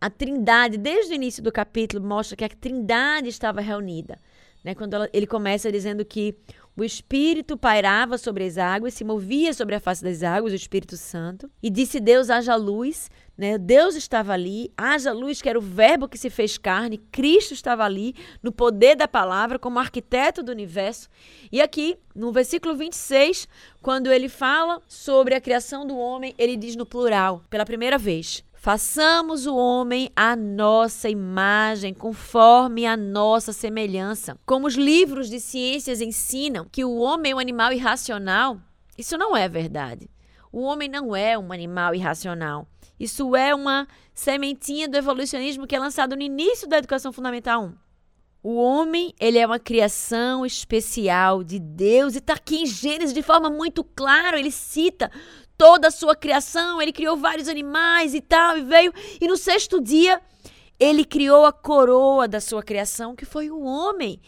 a 0.00 0.10
Trindade, 0.10 0.76
desde 0.76 1.12
o 1.12 1.14
início 1.14 1.42
do 1.42 1.52
capítulo, 1.52 2.04
mostra 2.04 2.36
que 2.36 2.44
a 2.44 2.48
Trindade 2.48 3.28
estava 3.28 3.60
reunida. 3.60 4.18
né? 4.64 4.74
Quando 4.74 4.94
ela, 4.94 5.08
ele 5.12 5.26
começa 5.26 5.70
dizendo 5.70 6.04
que 6.04 6.36
o 6.78 6.84
Espírito 6.84 7.56
pairava 7.56 8.16
sobre 8.16 8.44
as 8.44 8.56
águas, 8.56 8.94
se 8.94 9.02
movia 9.02 9.52
sobre 9.52 9.74
a 9.74 9.80
face 9.80 10.02
das 10.02 10.22
águas, 10.22 10.52
o 10.52 10.56
Espírito 10.56 10.96
Santo. 10.96 11.50
E 11.60 11.68
disse 11.68 11.98
Deus, 11.98 12.30
haja 12.30 12.54
luz. 12.54 13.10
Né? 13.36 13.58
Deus 13.58 13.94
estava 13.94 14.32
ali, 14.32 14.72
haja 14.76 15.12
luz, 15.12 15.42
que 15.42 15.48
era 15.48 15.58
o 15.58 15.62
verbo 15.62 16.08
que 16.08 16.18
se 16.18 16.30
fez 16.30 16.56
carne. 16.56 16.98
Cristo 17.10 17.52
estava 17.52 17.84
ali, 17.84 18.14
no 18.42 18.52
poder 18.52 18.96
da 18.96 19.08
palavra, 19.08 19.58
como 19.58 19.78
arquiteto 19.78 20.42
do 20.42 20.52
universo. 20.52 21.08
E 21.50 21.60
aqui, 21.60 21.96
no 22.14 22.32
versículo 22.32 22.76
26, 22.76 23.48
quando 23.82 24.10
ele 24.10 24.28
fala 24.28 24.80
sobre 24.86 25.34
a 25.34 25.40
criação 25.40 25.86
do 25.86 25.96
homem, 25.96 26.34
ele 26.38 26.56
diz 26.56 26.76
no 26.76 26.86
plural, 26.86 27.44
pela 27.50 27.64
primeira 27.64 27.98
vez. 27.98 28.44
Façamos 28.60 29.46
o 29.46 29.54
homem 29.54 30.10
à 30.16 30.34
nossa 30.34 31.08
imagem, 31.08 31.94
conforme 31.94 32.86
a 32.86 32.96
nossa 32.96 33.52
semelhança. 33.52 34.36
Como 34.44 34.66
os 34.66 34.74
livros 34.74 35.30
de 35.30 35.38
ciências 35.38 36.00
ensinam 36.00 36.66
que 36.70 36.84
o 36.84 36.96
homem 36.96 37.30
é 37.30 37.34
um 37.36 37.38
animal 37.38 37.72
irracional, 37.72 38.58
isso 38.98 39.16
não 39.16 39.36
é 39.36 39.48
verdade. 39.48 40.10
O 40.50 40.62
homem 40.62 40.88
não 40.88 41.14
é 41.14 41.38
um 41.38 41.52
animal 41.52 41.94
irracional. 41.94 42.66
Isso 42.98 43.36
é 43.36 43.54
uma 43.54 43.86
sementinha 44.12 44.88
do 44.88 44.96
evolucionismo 44.96 45.64
que 45.64 45.76
é 45.76 45.78
lançado 45.78 46.16
no 46.16 46.22
início 46.22 46.68
da 46.68 46.78
educação 46.78 47.12
fundamental 47.12 47.62
1. 47.62 47.74
O 48.42 48.56
homem, 48.56 49.14
ele 49.20 49.38
é 49.38 49.46
uma 49.46 49.60
criação 49.60 50.44
especial 50.44 51.44
de 51.44 51.60
Deus 51.60 52.16
e 52.16 52.18
está 52.18 52.34
aqui 52.34 52.62
em 52.62 52.66
Gênesis 52.66 53.14
de 53.14 53.22
forma 53.22 53.48
muito 53.50 53.84
clara. 53.84 54.38
Ele 54.38 54.50
cita 54.50 55.12
toda 55.58 55.88
a 55.88 55.90
sua 55.90 56.14
criação, 56.14 56.80
ele 56.80 56.92
criou 56.92 57.16
vários 57.16 57.48
animais 57.48 58.14
e 58.14 58.20
tal, 58.20 58.56
e 58.56 58.62
veio. 58.62 58.92
E 59.20 59.26
no 59.26 59.36
sexto 59.36 59.80
dia, 59.80 60.22
ele 60.78 61.04
criou 61.04 61.44
a 61.44 61.52
coroa 61.52 62.28
da 62.28 62.40
sua 62.40 62.62
criação, 62.62 63.16
que 63.16 63.24
foi 63.24 63.50
o 63.50 63.60
homem. 63.60 64.20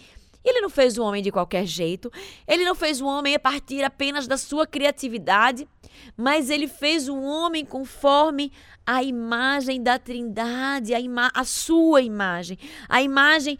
Ele 0.44 0.60
não 0.60 0.70
fez 0.70 0.98
o 0.98 1.04
homem 1.04 1.22
de 1.22 1.30
qualquer 1.30 1.66
jeito, 1.66 2.10
ele 2.48 2.64
não 2.64 2.74
fez 2.74 3.00
o 3.00 3.06
homem 3.06 3.34
a 3.34 3.38
partir 3.38 3.84
apenas 3.84 4.26
da 4.26 4.38
sua 4.38 4.66
criatividade, 4.66 5.68
mas 6.16 6.48
ele 6.48 6.66
fez 6.66 7.08
o 7.08 7.20
homem 7.20 7.64
conforme 7.64 8.50
a 8.86 9.02
imagem 9.02 9.82
da 9.82 9.98
Trindade, 9.98 10.94
a, 10.94 11.00
ima 11.00 11.30
a 11.34 11.44
sua 11.44 12.00
imagem, 12.00 12.58
a 12.88 13.02
imagem 13.02 13.58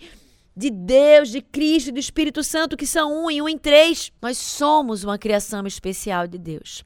de 0.57 0.71
Deus, 0.71 1.29
de 1.29 1.43
Cristo 1.43 1.89
e 1.89 1.93
do 1.93 2.01
Espírito 2.01 2.43
Santo, 2.43 2.79
que 2.79 2.87
são 2.87 3.25
um 3.25 3.31
e 3.31 3.43
um 3.43 3.49
em 3.49 3.59
três. 3.59 4.11
Nós 4.21 4.39
somos 4.39 5.05
uma 5.05 5.19
criação 5.19 5.67
especial 5.67 6.27
de 6.27 6.39
Deus. 6.39 6.83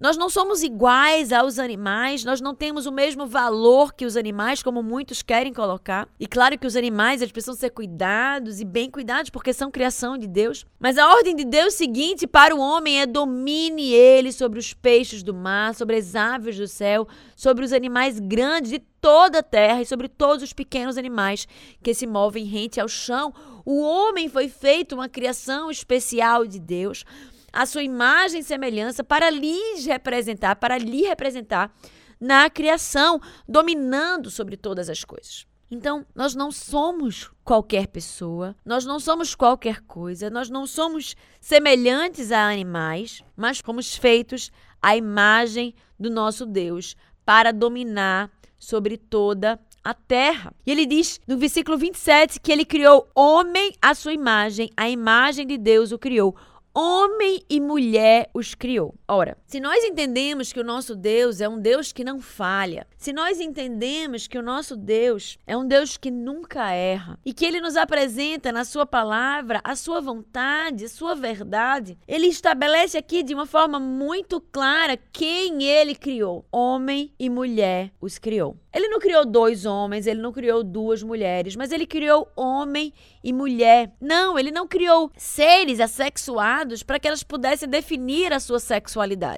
Nós 0.00 0.16
não 0.16 0.28
somos 0.28 0.62
iguais 0.62 1.32
aos 1.32 1.58
animais, 1.58 2.24
nós 2.24 2.40
não 2.40 2.54
temos 2.54 2.86
o 2.86 2.92
mesmo 2.92 3.26
valor 3.26 3.94
que 3.94 4.04
os 4.04 4.16
animais, 4.16 4.62
como 4.62 4.82
muitos 4.82 5.22
querem 5.22 5.52
colocar. 5.52 6.08
E 6.20 6.26
claro 6.26 6.58
que 6.58 6.66
os 6.66 6.76
animais 6.76 7.20
eles 7.20 7.32
precisam 7.32 7.54
ser 7.54 7.70
cuidados 7.70 8.60
e 8.60 8.64
bem 8.64 8.90
cuidados 8.90 9.30
porque 9.30 9.52
são 9.52 9.70
criação 9.70 10.16
de 10.16 10.26
Deus. 10.26 10.64
Mas 10.78 10.98
a 10.98 11.08
ordem 11.08 11.34
de 11.34 11.44
Deus 11.44 11.74
seguinte 11.74 12.26
para 12.26 12.54
o 12.54 12.60
homem 12.60 13.00
é 13.00 13.06
domine 13.06 13.92
ele 13.92 14.32
sobre 14.32 14.58
os 14.58 14.72
peixes 14.72 15.22
do 15.22 15.34
mar, 15.34 15.74
sobre 15.74 15.96
as 15.96 16.14
aves 16.14 16.56
do 16.56 16.68
céu, 16.68 17.08
sobre 17.34 17.64
os 17.64 17.72
animais 17.72 18.20
grandes 18.20 18.70
de 18.70 18.78
toda 19.00 19.38
a 19.38 19.42
terra 19.42 19.82
e 19.82 19.86
sobre 19.86 20.08
todos 20.08 20.42
os 20.42 20.52
pequenos 20.52 20.98
animais 20.98 21.46
que 21.82 21.94
se 21.94 22.06
movem 22.06 22.44
rente 22.44 22.80
ao 22.80 22.88
chão. 22.88 23.32
O 23.64 23.80
homem 23.82 24.28
foi 24.28 24.48
feito 24.48 24.94
uma 24.94 25.08
criação 25.08 25.70
especial 25.70 26.46
de 26.46 26.58
Deus 26.58 27.04
a 27.52 27.66
sua 27.66 27.82
imagem 27.82 28.40
e 28.40 28.44
semelhança 28.44 29.02
para 29.02 29.30
lhes 29.30 29.86
representar, 29.86 30.56
para 30.56 30.78
lhe 30.78 31.02
representar 31.02 31.74
na 32.20 32.50
criação, 32.50 33.20
dominando 33.48 34.30
sobre 34.30 34.56
todas 34.56 34.88
as 34.88 35.04
coisas. 35.04 35.46
Então, 35.70 36.04
nós 36.14 36.34
não 36.34 36.50
somos 36.50 37.30
qualquer 37.44 37.88
pessoa, 37.88 38.56
nós 38.64 38.86
não 38.86 38.98
somos 38.98 39.34
qualquer 39.34 39.82
coisa, 39.82 40.30
nós 40.30 40.48
não 40.48 40.66
somos 40.66 41.14
semelhantes 41.40 42.32
a 42.32 42.48
animais, 42.48 43.22
mas 43.36 43.60
fomos 43.60 43.94
feitos 43.94 44.50
à 44.80 44.96
imagem 44.96 45.74
do 45.98 46.08
nosso 46.08 46.46
Deus 46.46 46.96
para 47.24 47.52
dominar 47.52 48.30
sobre 48.58 48.96
toda 48.96 49.60
a 49.84 49.92
terra. 49.92 50.54
E 50.66 50.70
ele 50.70 50.86
diz 50.86 51.20
no 51.26 51.36
versículo 51.36 51.76
27 51.76 52.40
que 52.40 52.50
ele 52.50 52.64
criou 52.64 53.06
homem 53.14 53.72
à 53.80 53.94
sua 53.94 54.14
imagem, 54.14 54.70
a 54.74 54.88
imagem 54.88 55.46
de 55.46 55.58
Deus 55.58 55.92
o 55.92 55.98
criou 55.98 56.34
homem 56.74 57.42
e 57.48 57.60
mulher 57.60 58.30
os 58.34 58.54
criou. 58.54 58.94
Ora, 59.06 59.36
se 59.48 59.60
nós 59.60 59.82
entendemos 59.82 60.52
que 60.52 60.60
o 60.60 60.64
nosso 60.64 60.94
Deus 60.94 61.40
é 61.40 61.48
um 61.48 61.58
Deus 61.58 61.90
que 61.90 62.04
não 62.04 62.20
falha, 62.20 62.86
se 62.98 63.14
nós 63.14 63.40
entendemos 63.40 64.26
que 64.26 64.36
o 64.36 64.42
nosso 64.42 64.76
Deus 64.76 65.38
é 65.46 65.56
um 65.56 65.66
Deus 65.66 65.96
que 65.96 66.10
nunca 66.10 66.70
erra 66.70 67.18
e 67.24 67.32
que 67.32 67.46
ele 67.46 67.58
nos 67.58 67.74
apresenta 67.74 68.52
na 68.52 68.62
sua 68.62 68.84
palavra 68.84 69.62
a 69.64 69.74
sua 69.74 70.02
vontade, 70.02 70.84
a 70.84 70.88
sua 70.90 71.14
verdade, 71.14 71.96
ele 72.06 72.26
estabelece 72.26 72.98
aqui 72.98 73.22
de 73.22 73.32
uma 73.32 73.46
forma 73.46 73.80
muito 73.80 74.38
clara 74.38 74.98
quem 75.10 75.62
ele 75.62 75.94
criou. 75.94 76.44
Homem 76.52 77.10
e 77.18 77.30
mulher 77.30 77.90
os 78.02 78.18
criou. 78.18 78.54
Ele 78.70 78.88
não 78.88 79.00
criou 79.00 79.24
dois 79.24 79.64
homens, 79.64 80.06
ele 80.06 80.20
não 80.20 80.30
criou 80.30 80.62
duas 80.62 81.02
mulheres, 81.02 81.56
mas 81.56 81.72
ele 81.72 81.86
criou 81.86 82.30
homem 82.36 82.92
e 83.24 83.32
mulher. 83.32 83.94
Não, 83.98 84.38
ele 84.38 84.50
não 84.50 84.68
criou 84.68 85.10
seres 85.16 85.80
assexuados 85.80 86.82
para 86.82 86.98
que 86.98 87.08
elas 87.08 87.22
pudessem 87.22 87.66
definir 87.66 88.30
a 88.30 88.38
sua 88.38 88.60
sexualidade 88.60 89.37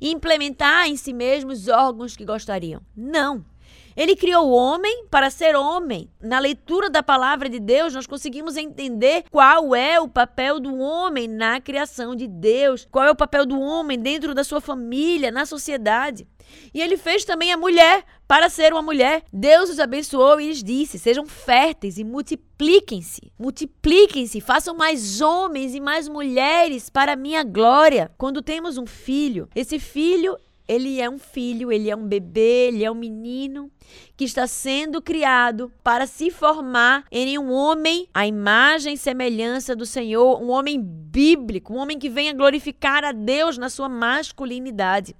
implementar 0.00 0.86
em 0.86 0.96
si 0.96 1.12
mesmos 1.12 1.62
os 1.62 1.68
órgãos 1.68 2.16
que 2.16 2.24
gostariam. 2.24 2.80
Não. 2.96 3.44
Ele 3.96 4.16
criou 4.16 4.48
o 4.48 4.52
homem 4.52 5.06
para 5.10 5.30
ser 5.30 5.54
homem. 5.56 6.10
Na 6.20 6.38
leitura 6.38 6.90
da 6.90 7.02
palavra 7.02 7.48
de 7.48 7.60
Deus, 7.60 7.94
nós 7.94 8.06
conseguimos 8.06 8.56
entender 8.56 9.24
qual 9.30 9.74
é 9.74 10.00
o 10.00 10.08
papel 10.08 10.58
do 10.58 10.76
homem 10.78 11.28
na 11.28 11.60
criação 11.60 12.14
de 12.14 12.26
Deus, 12.26 12.86
qual 12.90 13.04
é 13.04 13.10
o 13.10 13.16
papel 13.16 13.46
do 13.46 13.60
homem 13.60 13.98
dentro 13.98 14.34
da 14.34 14.44
sua 14.44 14.60
família, 14.60 15.30
na 15.30 15.46
sociedade. 15.46 16.26
E 16.72 16.80
ele 16.80 16.96
fez 16.96 17.24
também 17.24 17.52
a 17.52 17.56
mulher 17.56 18.04
para 18.26 18.48
ser 18.48 18.72
uma 18.72 18.82
mulher. 18.82 19.22
Deus 19.32 19.70
os 19.70 19.78
abençoou 19.78 20.40
e 20.40 20.48
lhes 20.48 20.62
disse: 20.62 20.98
sejam 20.98 21.26
férteis 21.26 21.98
e 21.98 22.04
multipliquem-se. 22.04 23.32
Multipliquem-se, 23.38 24.40
façam 24.40 24.74
mais 24.76 25.20
homens 25.20 25.74
e 25.74 25.80
mais 25.80 26.08
mulheres 26.08 26.90
para 26.90 27.12
a 27.12 27.16
minha 27.16 27.42
glória. 27.42 28.10
Quando 28.16 28.42
temos 28.42 28.76
um 28.76 28.86
filho, 28.86 29.48
esse 29.54 29.78
filho 29.78 30.36
ele 30.66 31.00
é 31.00 31.08
um 31.08 31.18
filho, 31.18 31.70
ele 31.70 31.90
é 31.90 31.96
um 31.96 32.06
bebê, 32.06 32.68
ele 32.68 32.84
é 32.84 32.90
um 32.90 32.94
menino 32.94 33.70
que 34.16 34.24
está 34.24 34.46
sendo 34.46 35.02
criado 35.02 35.70
para 35.82 36.06
se 36.06 36.30
formar 36.30 37.04
em 37.10 37.38
um 37.38 37.52
homem, 37.52 38.08
a 38.14 38.26
imagem 38.26 38.94
e 38.94 38.98
semelhança 38.98 39.76
do 39.76 39.84
Senhor, 39.84 40.40
um 40.42 40.50
homem 40.50 40.80
bíblico, 40.80 41.74
um 41.74 41.76
homem 41.76 41.98
que 41.98 42.08
venha 42.08 42.32
glorificar 42.32 43.04
a 43.04 43.12
Deus 43.12 43.58
na 43.58 43.68
sua 43.68 43.88
masculinidade. 43.88 45.14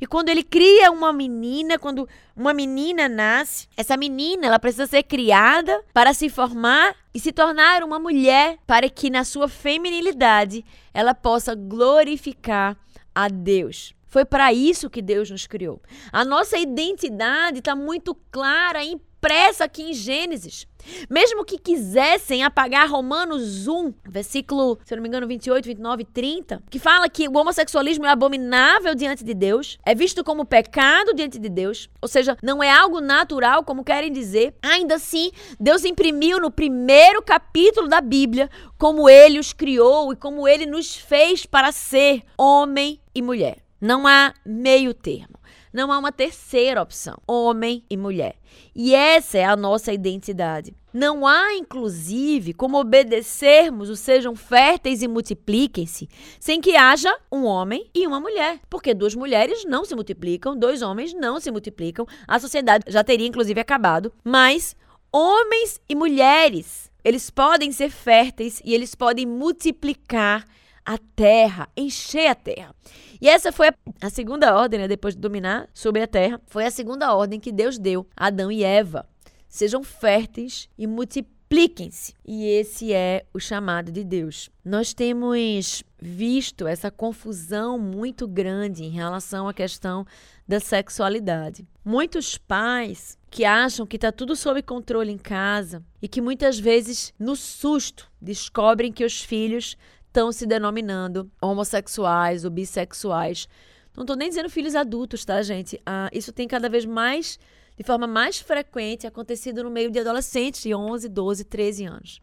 E 0.00 0.06
quando 0.06 0.28
ele 0.28 0.42
cria 0.42 0.90
uma 0.90 1.12
menina, 1.12 1.78
quando 1.78 2.08
uma 2.34 2.54
menina 2.54 3.08
nasce, 3.08 3.68
essa 3.76 3.96
menina 3.96 4.46
ela 4.46 4.58
precisa 4.58 4.86
ser 4.86 5.02
criada 5.02 5.82
para 5.92 6.14
se 6.14 6.28
formar 6.28 6.94
e 7.12 7.20
se 7.20 7.32
tornar 7.32 7.82
uma 7.82 7.98
mulher 7.98 8.58
para 8.66 8.88
que 8.88 9.10
na 9.10 9.24
sua 9.24 9.48
feminilidade 9.48 10.64
ela 10.94 11.14
possa 11.14 11.54
glorificar 11.54 12.76
a 13.14 13.28
Deus. 13.28 13.95
Foi 14.16 14.24
para 14.24 14.50
isso 14.50 14.88
que 14.88 15.02
Deus 15.02 15.30
nos 15.30 15.46
criou. 15.46 15.78
A 16.10 16.24
nossa 16.24 16.56
identidade 16.56 17.58
está 17.58 17.76
muito 17.76 18.14
clara, 18.30 18.82
impressa 18.82 19.64
aqui 19.64 19.82
em 19.82 19.92
Gênesis. 19.92 20.66
Mesmo 21.10 21.44
que 21.44 21.58
quisessem 21.58 22.42
apagar 22.42 22.90
Romanos 22.90 23.68
1, 23.68 23.92
versículo, 24.08 24.78
se 24.86 24.96
não 24.96 25.02
me 25.02 25.08
engano, 25.10 25.26
28, 25.26 25.66
29 25.66 26.02
e 26.02 26.06
30, 26.06 26.62
que 26.70 26.78
fala 26.78 27.10
que 27.10 27.28
o 27.28 27.36
homossexualismo 27.36 28.06
é 28.06 28.08
abominável 28.08 28.94
diante 28.94 29.22
de 29.22 29.34
Deus, 29.34 29.76
é 29.84 29.94
visto 29.94 30.24
como 30.24 30.46
pecado 30.46 31.12
diante 31.12 31.38
de 31.38 31.50
Deus, 31.50 31.90
ou 32.00 32.08
seja, 32.08 32.38
não 32.42 32.62
é 32.62 32.70
algo 32.70 33.02
natural, 33.02 33.64
como 33.64 33.84
querem 33.84 34.10
dizer. 34.10 34.54
Ainda 34.62 34.94
assim, 34.94 35.30
Deus 35.60 35.84
imprimiu 35.84 36.40
no 36.40 36.50
primeiro 36.50 37.20
capítulo 37.20 37.86
da 37.86 38.00
Bíblia 38.00 38.48
como 38.78 39.10
ele 39.10 39.38
os 39.38 39.52
criou 39.52 40.10
e 40.10 40.16
como 40.16 40.48
ele 40.48 40.64
nos 40.64 40.96
fez 40.96 41.44
para 41.44 41.70
ser 41.70 42.22
homem 42.38 42.98
e 43.14 43.20
mulher. 43.20 43.65
Não 43.80 44.06
há 44.06 44.32
meio 44.44 44.94
termo. 44.94 45.38
Não 45.72 45.92
há 45.92 45.98
uma 45.98 46.10
terceira 46.10 46.80
opção: 46.80 47.18
homem 47.26 47.84
e 47.90 47.96
mulher. 47.96 48.36
E 48.74 48.94
essa 48.94 49.36
é 49.36 49.44
a 49.44 49.54
nossa 49.54 49.92
identidade. 49.92 50.74
Não 50.92 51.26
há, 51.26 51.52
inclusive, 51.54 52.54
como 52.54 52.80
obedecermos 52.80 53.90
o 53.90 53.96
sejam 53.96 54.34
férteis 54.34 55.02
e 55.02 55.08
multipliquem-se, 55.08 56.08
sem 56.40 56.58
que 56.58 56.74
haja 56.74 57.14
um 57.30 57.44
homem 57.44 57.90
e 57.94 58.06
uma 58.06 58.18
mulher. 58.18 58.60
Porque 58.70 58.94
duas 58.94 59.14
mulheres 59.14 59.66
não 59.66 59.84
se 59.84 59.94
multiplicam, 59.94 60.56
dois 60.56 60.80
homens 60.80 61.12
não 61.12 61.38
se 61.38 61.50
multiplicam, 61.50 62.06
a 62.26 62.38
sociedade 62.38 62.84
já 62.88 63.04
teria, 63.04 63.26
inclusive, 63.26 63.60
acabado. 63.60 64.10
Mas 64.24 64.74
homens 65.12 65.78
e 65.86 65.94
mulheres, 65.94 66.90
eles 67.04 67.28
podem 67.28 67.70
ser 67.72 67.90
férteis 67.90 68.62
e 68.64 68.74
eles 68.74 68.94
podem 68.94 69.26
multiplicar 69.26 70.46
a 70.82 70.96
terra, 71.14 71.68
encher 71.76 72.28
a 72.28 72.34
terra. 72.34 72.74
E 73.20 73.28
essa 73.28 73.52
foi 73.52 73.70
a, 74.00 74.10
segunda 74.10 74.56
ordem, 74.56 74.80
né, 74.80 74.88
depois 74.88 75.14
de 75.14 75.20
dominar 75.20 75.68
sobre 75.72 76.02
a 76.02 76.06
terra, 76.06 76.40
foi 76.46 76.66
a 76.66 76.70
segunda 76.70 77.14
ordem 77.14 77.40
que 77.40 77.52
Deus 77.52 77.78
deu 77.78 78.06
a 78.16 78.26
Adão 78.26 78.50
e 78.50 78.62
Eva. 78.64 79.08
Sejam 79.48 79.82
férteis 79.82 80.68
e 80.76 80.86
multipliquem 80.86 81.36
multipliquem-se. 81.46 82.12
E 82.26 82.44
esse 82.44 82.92
é 82.92 83.24
o 83.32 83.38
chamado 83.38 83.92
de 83.92 84.04
Deus. 84.04 84.50
Nós 84.64 84.92
temos 84.92 85.82
visto 86.00 86.66
essa 86.66 86.90
confusão 86.90 87.78
muito 87.78 88.26
grande 88.26 88.84
em 88.84 88.90
relação 88.90 89.48
à 89.48 89.54
questão 89.54 90.04
da 90.46 90.60
sexualidade. 90.60 91.66
Muitos 91.84 92.36
pais 92.36 93.16
que 93.30 93.44
acham 93.44 93.86
que 93.86 93.96
está 93.96 94.12
tudo 94.12 94.36
sob 94.36 94.60
controle 94.62 95.12
em 95.12 95.18
casa 95.18 95.82
e 96.02 96.08
que 96.08 96.20
muitas 96.20 96.58
vezes, 96.58 97.12
no 97.18 97.36
susto, 97.36 98.10
descobrem 98.20 98.92
que 98.92 99.04
os 99.04 99.22
filhos 99.22 99.76
estão 100.16 100.32
se 100.32 100.46
denominando 100.46 101.30
homossexuais 101.42 102.42
ou 102.46 102.50
bissexuais. 102.50 103.46
Não 103.94 104.02
estou 104.02 104.16
nem 104.16 104.30
dizendo 104.30 104.48
filhos 104.48 104.74
adultos, 104.74 105.26
tá, 105.26 105.42
gente? 105.42 105.78
Ah, 105.84 106.08
isso 106.10 106.32
tem 106.32 106.48
cada 106.48 106.70
vez 106.70 106.86
mais, 106.86 107.38
de 107.76 107.84
forma 107.84 108.06
mais 108.06 108.38
frequente, 108.38 109.06
acontecido 109.06 109.62
no 109.62 109.70
meio 109.70 109.90
de 109.90 109.98
adolescentes 109.98 110.62
de 110.62 110.74
11, 110.74 111.08
12, 111.08 111.44
13 111.44 111.84
anos 111.84 112.20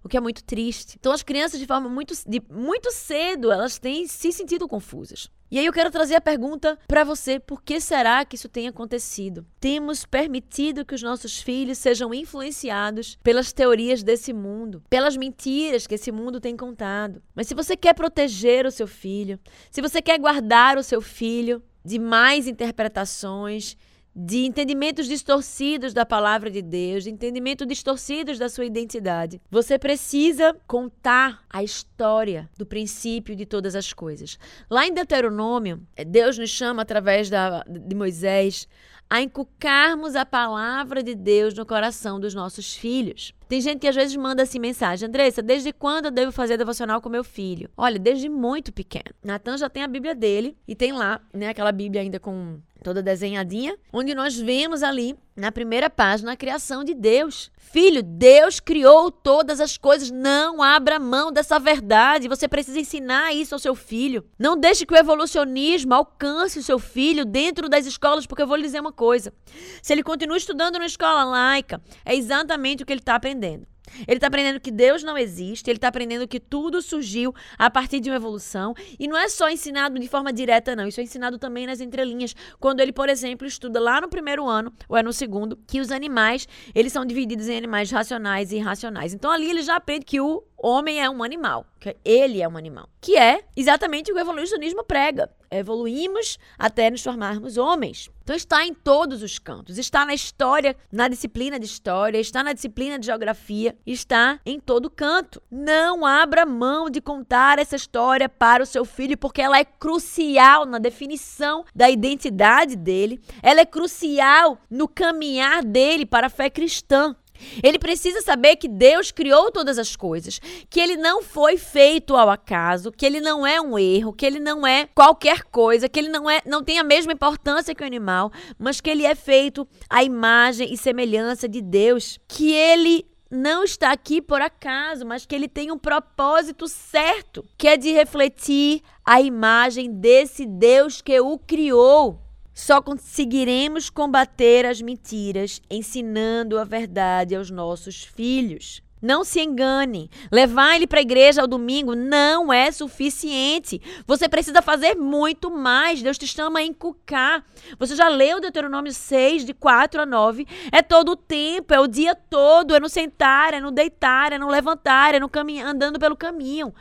o 0.00 0.08
que 0.08 0.16
é 0.16 0.20
muito 0.20 0.44
triste. 0.44 0.96
Então 0.98 1.12
as 1.12 1.24
crianças 1.24 1.58
de 1.58 1.66
forma 1.66 1.88
muito, 1.88 2.14
de, 2.26 2.40
muito 2.48 2.90
cedo, 2.92 3.50
elas 3.50 3.80
têm 3.80 4.06
se 4.06 4.32
sentido 4.32 4.68
confusas. 4.68 5.28
E 5.50 5.58
aí 5.58 5.64
eu 5.64 5.72
quero 5.72 5.90
trazer 5.90 6.14
a 6.14 6.20
pergunta 6.20 6.78
para 6.86 7.04
você: 7.04 7.40
por 7.40 7.62
que 7.62 7.80
será 7.80 8.24
que 8.24 8.36
isso 8.36 8.48
tem 8.48 8.68
acontecido? 8.68 9.46
Temos 9.58 10.04
permitido 10.04 10.84
que 10.84 10.94
os 10.94 11.02
nossos 11.02 11.40
filhos 11.40 11.78
sejam 11.78 12.12
influenciados 12.12 13.18
pelas 13.22 13.50
teorias 13.52 14.02
desse 14.02 14.32
mundo, 14.32 14.82
pelas 14.90 15.16
mentiras 15.16 15.86
que 15.86 15.94
esse 15.94 16.12
mundo 16.12 16.38
tem 16.38 16.54
contado. 16.54 17.22
Mas 17.34 17.46
se 17.46 17.54
você 17.54 17.76
quer 17.76 17.94
proteger 17.94 18.66
o 18.66 18.70
seu 18.70 18.86
filho, 18.86 19.40
se 19.70 19.80
você 19.80 20.02
quer 20.02 20.18
guardar 20.18 20.76
o 20.76 20.82
seu 20.82 21.00
filho 21.00 21.62
de 21.82 21.98
mais 21.98 22.46
interpretações, 22.46 23.74
de 24.20 24.44
entendimentos 24.44 25.06
distorcidos 25.06 25.94
da 25.94 26.04
palavra 26.04 26.50
de 26.50 26.60
Deus, 26.60 27.04
de 27.04 27.10
entendimento 27.10 27.64
distorcidos 27.64 28.36
da 28.36 28.48
sua 28.48 28.64
identidade. 28.64 29.40
Você 29.48 29.78
precisa 29.78 30.56
contar 30.66 31.44
a 31.48 31.62
história 31.62 32.50
do 32.58 32.66
princípio 32.66 33.36
de 33.36 33.46
todas 33.46 33.76
as 33.76 33.92
coisas. 33.92 34.36
Lá 34.68 34.84
em 34.84 34.92
Deuteronômio, 34.92 35.80
Deus 36.04 36.36
nos 36.36 36.50
chama 36.50 36.82
através 36.82 37.30
da, 37.30 37.62
de 37.62 37.94
Moisés 37.94 38.66
a 39.10 39.22
inculcarmos 39.22 40.14
a 40.16 40.26
palavra 40.26 41.02
de 41.02 41.14
Deus 41.14 41.54
no 41.54 41.64
coração 41.64 42.20
dos 42.20 42.34
nossos 42.34 42.74
filhos. 42.74 43.32
Tem 43.48 43.60
gente 43.60 43.80
que 43.80 43.88
às 43.88 43.94
vezes 43.94 44.14
manda 44.16 44.42
assim 44.42 44.58
mensagem: 44.58 45.08
Andressa, 45.08 45.40
desde 45.40 45.72
quando 45.72 46.06
eu 46.06 46.10
devo 46.10 46.32
fazer 46.32 46.58
devocional 46.58 47.00
com 47.00 47.08
meu 47.08 47.24
filho? 47.24 47.70
Olha, 47.76 47.98
desde 47.98 48.28
muito 48.28 48.72
pequeno. 48.72 49.14
Natan 49.24 49.56
já 49.56 49.70
tem 49.70 49.82
a 49.82 49.88
Bíblia 49.88 50.14
dele 50.14 50.56
e 50.66 50.74
tem 50.74 50.92
lá, 50.92 51.20
né, 51.32 51.48
aquela 51.48 51.72
Bíblia 51.72 52.02
ainda 52.02 52.20
com 52.20 52.58
toda 52.88 53.02
desenhadinha, 53.02 53.76
onde 53.92 54.14
nós 54.14 54.34
vemos 54.34 54.82
ali 54.82 55.14
na 55.36 55.52
primeira 55.52 55.90
página 55.90 56.32
a 56.32 56.36
criação 56.36 56.82
de 56.82 56.94
Deus. 56.94 57.50
Filho, 57.58 58.02
Deus 58.02 58.60
criou 58.60 59.10
todas 59.10 59.60
as 59.60 59.76
coisas. 59.76 60.10
Não 60.10 60.62
abra 60.62 60.98
mão 60.98 61.30
dessa 61.30 61.58
verdade. 61.58 62.28
Você 62.28 62.48
precisa 62.48 62.80
ensinar 62.80 63.34
isso 63.34 63.54
ao 63.54 63.58
seu 63.58 63.74
filho. 63.74 64.24
Não 64.38 64.56
deixe 64.56 64.86
que 64.86 64.94
o 64.94 64.96
evolucionismo 64.96 65.92
alcance 65.92 66.58
o 66.58 66.62
seu 66.62 66.78
filho 66.78 67.26
dentro 67.26 67.68
das 67.68 67.84
escolas, 67.84 68.26
porque 68.26 68.40
eu 68.40 68.46
vou 68.46 68.56
lhe 68.56 68.62
dizer 68.62 68.80
uma 68.80 68.92
coisa. 68.92 69.34
Se 69.82 69.92
ele 69.92 70.02
continua 70.02 70.38
estudando 70.38 70.78
na 70.78 70.86
escola 70.86 71.24
laica, 71.24 71.82
é 72.06 72.16
exatamente 72.16 72.82
o 72.82 72.86
que 72.86 72.92
ele 72.94 73.00
está 73.00 73.16
aprendendo. 73.16 73.66
Ele 74.06 74.16
está 74.16 74.26
aprendendo 74.26 74.60
que 74.60 74.70
Deus 74.70 75.02
não 75.02 75.16
existe, 75.16 75.68
ele 75.70 75.78
está 75.78 75.88
aprendendo 75.88 76.26
que 76.26 76.40
tudo 76.40 76.80
surgiu 76.82 77.34
a 77.58 77.70
partir 77.70 78.00
de 78.00 78.10
uma 78.10 78.16
evolução. 78.16 78.74
E 78.98 79.08
não 79.08 79.16
é 79.16 79.28
só 79.28 79.48
ensinado 79.48 79.98
de 79.98 80.08
forma 80.08 80.32
direta, 80.32 80.74
não. 80.74 80.86
Isso 80.86 81.00
é 81.00 81.02
ensinado 81.02 81.38
também 81.38 81.66
nas 81.66 81.80
entrelinhas. 81.80 82.34
Quando 82.58 82.80
ele, 82.80 82.92
por 82.92 83.08
exemplo, 83.08 83.46
estuda 83.46 83.80
lá 83.80 84.00
no 84.00 84.08
primeiro 84.08 84.46
ano, 84.46 84.72
ou 84.88 84.96
é 84.96 85.02
no 85.02 85.12
segundo, 85.12 85.58
que 85.66 85.80
os 85.80 85.90
animais, 85.90 86.46
eles 86.74 86.92
são 86.92 87.04
divididos 87.04 87.48
em 87.48 87.56
animais 87.56 87.90
racionais 87.90 88.52
e 88.52 88.56
irracionais. 88.56 89.14
Então 89.14 89.30
ali 89.30 89.50
ele 89.50 89.62
já 89.62 89.76
aprende 89.76 90.04
que 90.04 90.20
o 90.20 90.42
homem 90.58 91.00
é 91.00 91.08
um 91.08 91.22
animal, 91.22 91.64
que 91.78 91.96
ele 92.04 92.42
é 92.42 92.48
um 92.48 92.56
animal, 92.56 92.88
que 93.00 93.16
é 93.16 93.44
exatamente 93.56 94.10
o 94.10 94.14
que 94.14 94.20
o 94.20 94.22
evolucionismo 94.22 94.82
prega. 94.84 95.30
Evoluímos 95.50 96.38
até 96.58 96.90
nos 96.90 97.02
formarmos 97.02 97.56
homens. 97.56 98.10
Então 98.22 98.36
está 98.36 98.66
em 98.66 98.74
todos 98.74 99.22
os 99.22 99.38
cantos, 99.38 99.78
está 99.78 100.04
na 100.04 100.12
história, 100.12 100.76
na 100.92 101.08
disciplina 101.08 101.58
de 101.58 101.64
história, 101.64 102.18
está 102.18 102.42
na 102.42 102.52
disciplina 102.52 102.98
de 102.98 103.06
geografia, 103.06 103.74
está 103.86 104.38
em 104.44 104.60
todo 104.60 104.90
canto. 104.90 105.40
Não 105.50 106.04
abra 106.04 106.44
mão 106.44 106.90
de 106.90 107.00
contar 107.00 107.58
essa 107.58 107.76
história 107.76 108.28
para 108.28 108.62
o 108.62 108.66
seu 108.66 108.84
filho, 108.84 109.16
porque 109.16 109.40
ela 109.40 109.58
é 109.58 109.64
crucial 109.64 110.66
na 110.66 110.78
definição 110.78 111.64
da 111.74 111.88
identidade 111.88 112.76
dele, 112.76 113.18
ela 113.42 113.60
é 113.60 113.64
crucial 113.64 114.58
no 114.68 114.86
caminhar 114.86 115.64
dele 115.64 116.04
para 116.04 116.26
a 116.26 116.30
fé 116.30 116.50
cristã. 116.50 117.16
Ele 117.62 117.78
precisa 117.78 118.20
saber 118.20 118.56
que 118.56 118.68
Deus 118.68 119.10
criou 119.10 119.50
todas 119.50 119.78
as 119.78 119.96
coisas, 119.96 120.40
que 120.68 120.80
ele 120.80 120.96
não 120.96 121.22
foi 121.22 121.56
feito 121.56 122.16
ao 122.16 122.30
acaso, 122.30 122.92
que 122.92 123.04
ele 123.04 123.20
não 123.20 123.46
é 123.46 123.60
um 123.60 123.78
erro, 123.78 124.12
que 124.12 124.26
ele 124.26 124.40
não 124.40 124.66
é 124.66 124.86
qualquer 124.94 125.42
coisa, 125.44 125.88
que 125.88 125.98
ele 125.98 126.08
não 126.08 126.28
é 126.28 126.40
não 126.44 126.62
tem 126.62 126.78
a 126.78 126.84
mesma 126.84 127.12
importância 127.12 127.74
que 127.74 127.82
o 127.82 127.86
animal, 127.86 128.32
mas 128.58 128.80
que 128.80 128.90
ele 128.90 129.04
é 129.04 129.14
feito 129.14 129.66
à 129.88 130.02
imagem 130.02 130.72
e 130.72 130.76
semelhança 130.76 131.48
de 131.48 131.60
Deus, 131.60 132.18
que 132.28 132.52
ele 132.52 133.06
não 133.30 133.62
está 133.62 133.92
aqui 133.92 134.22
por 134.22 134.40
acaso, 134.40 135.04
mas 135.04 135.26
que 135.26 135.34
ele 135.34 135.48
tem 135.48 135.70
um 135.70 135.78
propósito 135.78 136.66
certo, 136.66 137.44
que 137.58 137.68
é 137.68 137.76
de 137.76 137.92
refletir 137.92 138.82
a 139.04 139.20
imagem 139.20 139.92
desse 139.92 140.46
Deus 140.46 141.02
que 141.02 141.20
o 141.20 141.38
criou. 141.38 142.27
Só 142.58 142.82
conseguiremos 142.82 143.88
combater 143.88 144.66
as 144.66 144.82
mentiras 144.82 145.62
ensinando 145.70 146.58
a 146.58 146.64
verdade 146.64 147.36
aos 147.36 147.52
nossos 147.52 148.02
filhos. 148.02 148.82
Não 149.00 149.22
se 149.22 149.40
engane. 149.40 150.10
Levar 150.30 150.74
ele 150.74 150.84
para 150.84 150.98
a 150.98 151.02
igreja 151.02 151.40
ao 151.40 151.46
domingo 151.46 151.94
não 151.94 152.52
é 152.52 152.68
suficiente. 152.72 153.80
Você 154.08 154.28
precisa 154.28 154.60
fazer 154.60 154.96
muito 154.96 155.52
mais. 155.52 156.02
Deus 156.02 156.18
te 156.18 156.26
chama 156.26 156.58
a 156.58 156.64
encucar. 156.64 157.44
Você 157.78 157.94
já 157.94 158.08
leu 158.08 158.40
Deuteronômio 158.40 158.92
6, 158.92 159.44
de 159.44 159.54
4 159.54 160.00
a 160.00 160.04
9? 160.04 160.44
É 160.72 160.82
todo 160.82 161.12
o 161.12 161.16
tempo, 161.16 161.72
é 161.72 161.78
o 161.78 161.86
dia 161.86 162.16
todo. 162.16 162.74
É 162.74 162.80
no 162.80 162.88
sentar, 162.88 163.54
é 163.54 163.60
no 163.60 163.70
deitar, 163.70 164.32
é 164.32 164.38
no 164.38 164.48
levantar, 164.48 165.14
é 165.14 165.20
no 165.20 165.28
caminho, 165.28 165.64
andando 165.64 165.96
pelo 165.96 166.16
caminho 166.16 166.74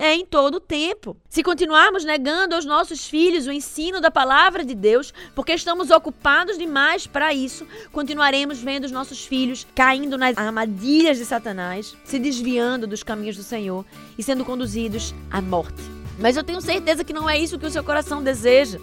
é 0.00 0.14
em 0.14 0.24
todo 0.24 0.54
o 0.54 0.60
tempo. 0.60 1.14
Se 1.28 1.42
continuarmos 1.42 2.04
negando 2.04 2.54
aos 2.54 2.64
nossos 2.64 3.06
filhos 3.06 3.46
o 3.46 3.52
ensino 3.52 4.00
da 4.00 4.10
palavra 4.10 4.64
de 4.64 4.74
Deus, 4.74 5.12
porque 5.34 5.52
estamos 5.52 5.90
ocupados 5.90 6.56
demais 6.56 7.06
para 7.06 7.34
isso, 7.34 7.66
continuaremos 7.92 8.58
vendo 8.58 8.84
os 8.84 8.90
nossos 8.90 9.26
filhos 9.26 9.66
caindo 9.74 10.16
nas 10.16 10.38
armadilhas 10.38 11.18
de 11.18 11.26
Satanás, 11.26 11.94
se 12.02 12.18
desviando 12.18 12.86
dos 12.86 13.02
caminhos 13.02 13.36
do 13.36 13.42
Senhor 13.42 13.84
e 14.16 14.22
sendo 14.22 14.42
conduzidos 14.42 15.14
à 15.30 15.42
morte. 15.42 15.82
Mas 16.18 16.34
eu 16.34 16.42
tenho 16.42 16.62
certeza 16.62 17.04
que 17.04 17.12
não 17.12 17.28
é 17.28 17.38
isso 17.38 17.58
que 17.58 17.66
o 17.66 17.70
seu 17.70 17.84
coração 17.84 18.22
deseja. 18.22 18.78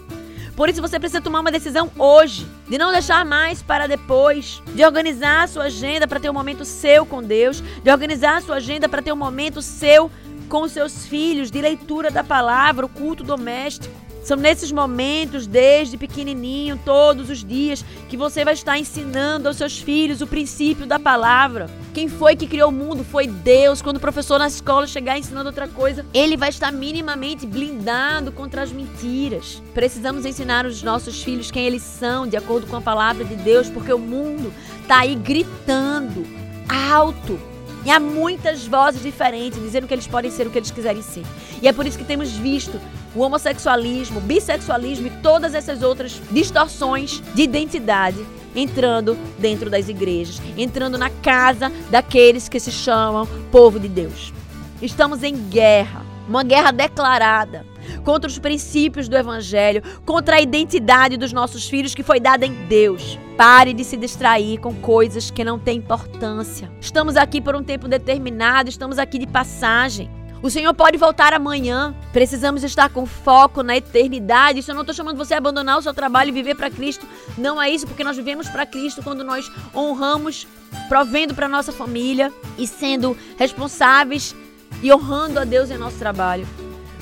Por 0.54 0.68
isso 0.68 0.80
você 0.80 0.98
precisa 0.98 1.20
tomar 1.20 1.40
uma 1.40 1.52
decisão 1.52 1.90
hoje, 1.98 2.46
de 2.68 2.78
não 2.78 2.92
deixar 2.92 3.24
mais 3.24 3.62
para 3.62 3.86
depois, 3.86 4.60
de 4.74 4.84
organizar 4.84 5.44
a 5.44 5.46
sua 5.46 5.64
agenda 5.64 6.06
para 6.06 6.18
ter 6.18 6.30
um 6.30 6.34
momento 6.34 6.64
seu 6.64 7.06
com 7.06 7.22
Deus, 7.22 7.60
de 7.60 7.90
organizar 7.90 8.38
a 8.38 8.40
sua 8.40 8.56
agenda 8.56 8.88
para 8.88 9.02
ter 9.02 9.12
um 9.12 9.16
momento 9.16 9.62
seu 9.62 10.10
com 10.48 10.62
os 10.62 10.72
seus 10.72 11.06
filhos 11.06 11.50
de 11.50 11.60
leitura 11.60 12.10
da 12.10 12.24
palavra, 12.24 12.86
o 12.86 12.88
culto 12.88 13.22
doméstico. 13.22 13.94
São 14.28 14.36
nesses 14.36 14.70
momentos, 14.70 15.46
desde 15.46 15.96
pequenininho, 15.96 16.78
todos 16.84 17.30
os 17.30 17.42
dias, 17.42 17.82
que 18.10 18.16
você 18.16 18.44
vai 18.44 18.52
estar 18.52 18.78
ensinando 18.78 19.48
aos 19.48 19.56
seus 19.56 19.78
filhos 19.78 20.20
o 20.20 20.26
princípio 20.26 20.86
da 20.86 20.98
palavra. 20.98 21.70
Quem 21.94 22.08
foi 22.08 22.36
que 22.36 22.46
criou 22.46 22.68
o 22.68 22.72
mundo? 22.72 23.02
Foi 23.02 23.26
Deus. 23.26 23.80
Quando 23.80 23.96
o 23.96 24.00
professor 24.00 24.38
na 24.38 24.48
escola 24.48 24.86
chegar 24.86 25.18
ensinando 25.18 25.48
outra 25.48 25.66
coisa, 25.66 26.04
ele 26.12 26.36
vai 26.36 26.50
estar 26.50 26.70
minimamente 26.70 27.46
blindado 27.46 28.30
contra 28.30 28.62
as 28.62 28.70
mentiras. 28.70 29.62
Precisamos 29.72 30.26
ensinar 30.26 30.66
os 30.66 30.82
nossos 30.82 31.22
filhos 31.22 31.50
quem 31.50 31.64
eles 31.64 31.82
são, 31.82 32.26
de 32.26 32.36
acordo 32.36 32.66
com 32.66 32.76
a 32.76 32.82
palavra 32.82 33.24
de 33.24 33.34
Deus, 33.36 33.70
porque 33.70 33.92
o 33.92 33.98
mundo 33.98 34.52
está 34.82 34.98
aí 34.98 35.14
gritando 35.14 36.26
alto 36.68 37.40
e 37.88 37.90
há 37.90 37.98
muitas 37.98 38.66
vozes 38.66 39.02
diferentes 39.02 39.58
dizendo 39.58 39.86
que 39.86 39.94
eles 39.94 40.06
podem 40.06 40.30
ser 40.30 40.46
o 40.46 40.50
que 40.50 40.58
eles 40.58 40.70
quiserem 40.70 41.00
ser. 41.00 41.24
E 41.62 41.66
é 41.66 41.72
por 41.72 41.86
isso 41.86 41.96
que 41.96 42.04
temos 42.04 42.32
visto 42.32 42.78
o 43.14 43.20
homossexualismo, 43.20 44.18
o 44.18 44.20
bissexualismo 44.20 45.06
e 45.06 45.10
todas 45.22 45.54
essas 45.54 45.82
outras 45.82 46.20
distorções 46.30 47.22
de 47.34 47.40
identidade 47.40 48.18
entrando 48.54 49.16
dentro 49.38 49.70
das 49.70 49.88
igrejas, 49.88 50.38
entrando 50.58 50.98
na 50.98 51.08
casa 51.08 51.72
daqueles 51.90 52.46
que 52.46 52.60
se 52.60 52.70
chamam 52.70 53.26
povo 53.50 53.80
de 53.80 53.88
Deus. 53.88 54.34
Estamos 54.82 55.22
em 55.22 55.34
guerra, 55.48 56.04
uma 56.28 56.42
guerra 56.42 56.72
declarada 56.72 57.64
contra 58.04 58.28
os 58.28 58.38
princípios 58.38 59.08
do 59.08 59.16
Evangelho, 59.16 59.82
contra 60.04 60.36
a 60.36 60.40
identidade 60.40 61.16
dos 61.16 61.32
nossos 61.32 61.68
filhos 61.68 61.94
que 61.94 62.02
foi 62.02 62.20
dada 62.20 62.46
em 62.46 62.52
Deus. 62.66 63.18
Pare 63.36 63.72
de 63.72 63.84
se 63.84 63.96
distrair 63.96 64.58
com 64.58 64.74
coisas 64.74 65.30
que 65.30 65.44
não 65.44 65.58
têm 65.58 65.78
importância. 65.78 66.70
Estamos 66.80 67.16
aqui 67.16 67.40
por 67.40 67.54
um 67.54 67.62
tempo 67.62 67.88
determinado, 67.88 68.68
estamos 68.68 68.98
aqui 68.98 69.18
de 69.18 69.26
passagem. 69.26 70.10
O 70.40 70.50
Senhor 70.50 70.72
pode 70.72 70.96
voltar 70.96 71.32
amanhã. 71.32 71.94
Precisamos 72.12 72.62
estar 72.62 72.88
com 72.90 73.04
foco 73.04 73.62
na 73.62 73.76
eternidade. 73.76 74.60
Isso 74.60 74.70
eu 74.70 74.74
não 74.74 74.82
estou 74.82 74.94
chamando 74.94 75.16
você 75.16 75.34
a 75.34 75.38
abandonar 75.38 75.78
o 75.78 75.82
seu 75.82 75.92
trabalho 75.92 76.28
e 76.28 76.32
viver 76.32 76.54
para 76.54 76.70
Cristo. 76.70 77.06
Não 77.36 77.60
é 77.60 77.68
isso, 77.68 77.86
porque 77.86 78.04
nós 78.04 78.16
vivemos 78.16 78.48
para 78.48 78.64
Cristo 78.64 79.02
quando 79.02 79.24
nós 79.24 79.50
honramos, 79.74 80.46
provendo 80.88 81.34
para 81.34 81.48
nossa 81.48 81.72
família 81.72 82.32
e 82.56 82.66
sendo 82.66 83.16
responsáveis 83.36 84.34
e 84.82 84.92
honrando 84.92 85.40
a 85.40 85.44
Deus 85.44 85.70
em 85.70 85.78
nosso 85.78 85.98
trabalho. 85.98 86.46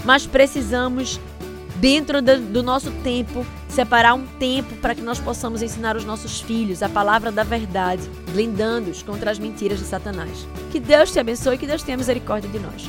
Mas 0.06 0.24
precisamos, 0.24 1.20
dentro 1.80 2.22
do 2.22 2.62
nosso 2.62 2.92
tempo, 3.02 3.44
separar 3.68 4.14
um 4.14 4.24
tempo 4.24 4.76
para 4.76 4.94
que 4.94 5.02
nós 5.02 5.18
possamos 5.18 5.62
ensinar 5.62 5.96
os 5.96 6.04
nossos 6.04 6.40
filhos 6.40 6.80
a 6.80 6.88
palavra 6.88 7.32
da 7.32 7.42
verdade, 7.42 8.08
blindando-os 8.30 9.02
contra 9.02 9.32
as 9.32 9.38
mentiras 9.38 9.80
de 9.80 9.84
Satanás. 9.84 10.46
Que 10.70 10.78
Deus 10.78 11.10
te 11.10 11.18
abençoe 11.18 11.56
e 11.56 11.58
que 11.58 11.66
Deus 11.66 11.82
tenha 11.82 11.98
misericórdia 11.98 12.48
de 12.48 12.60
nós. 12.60 12.88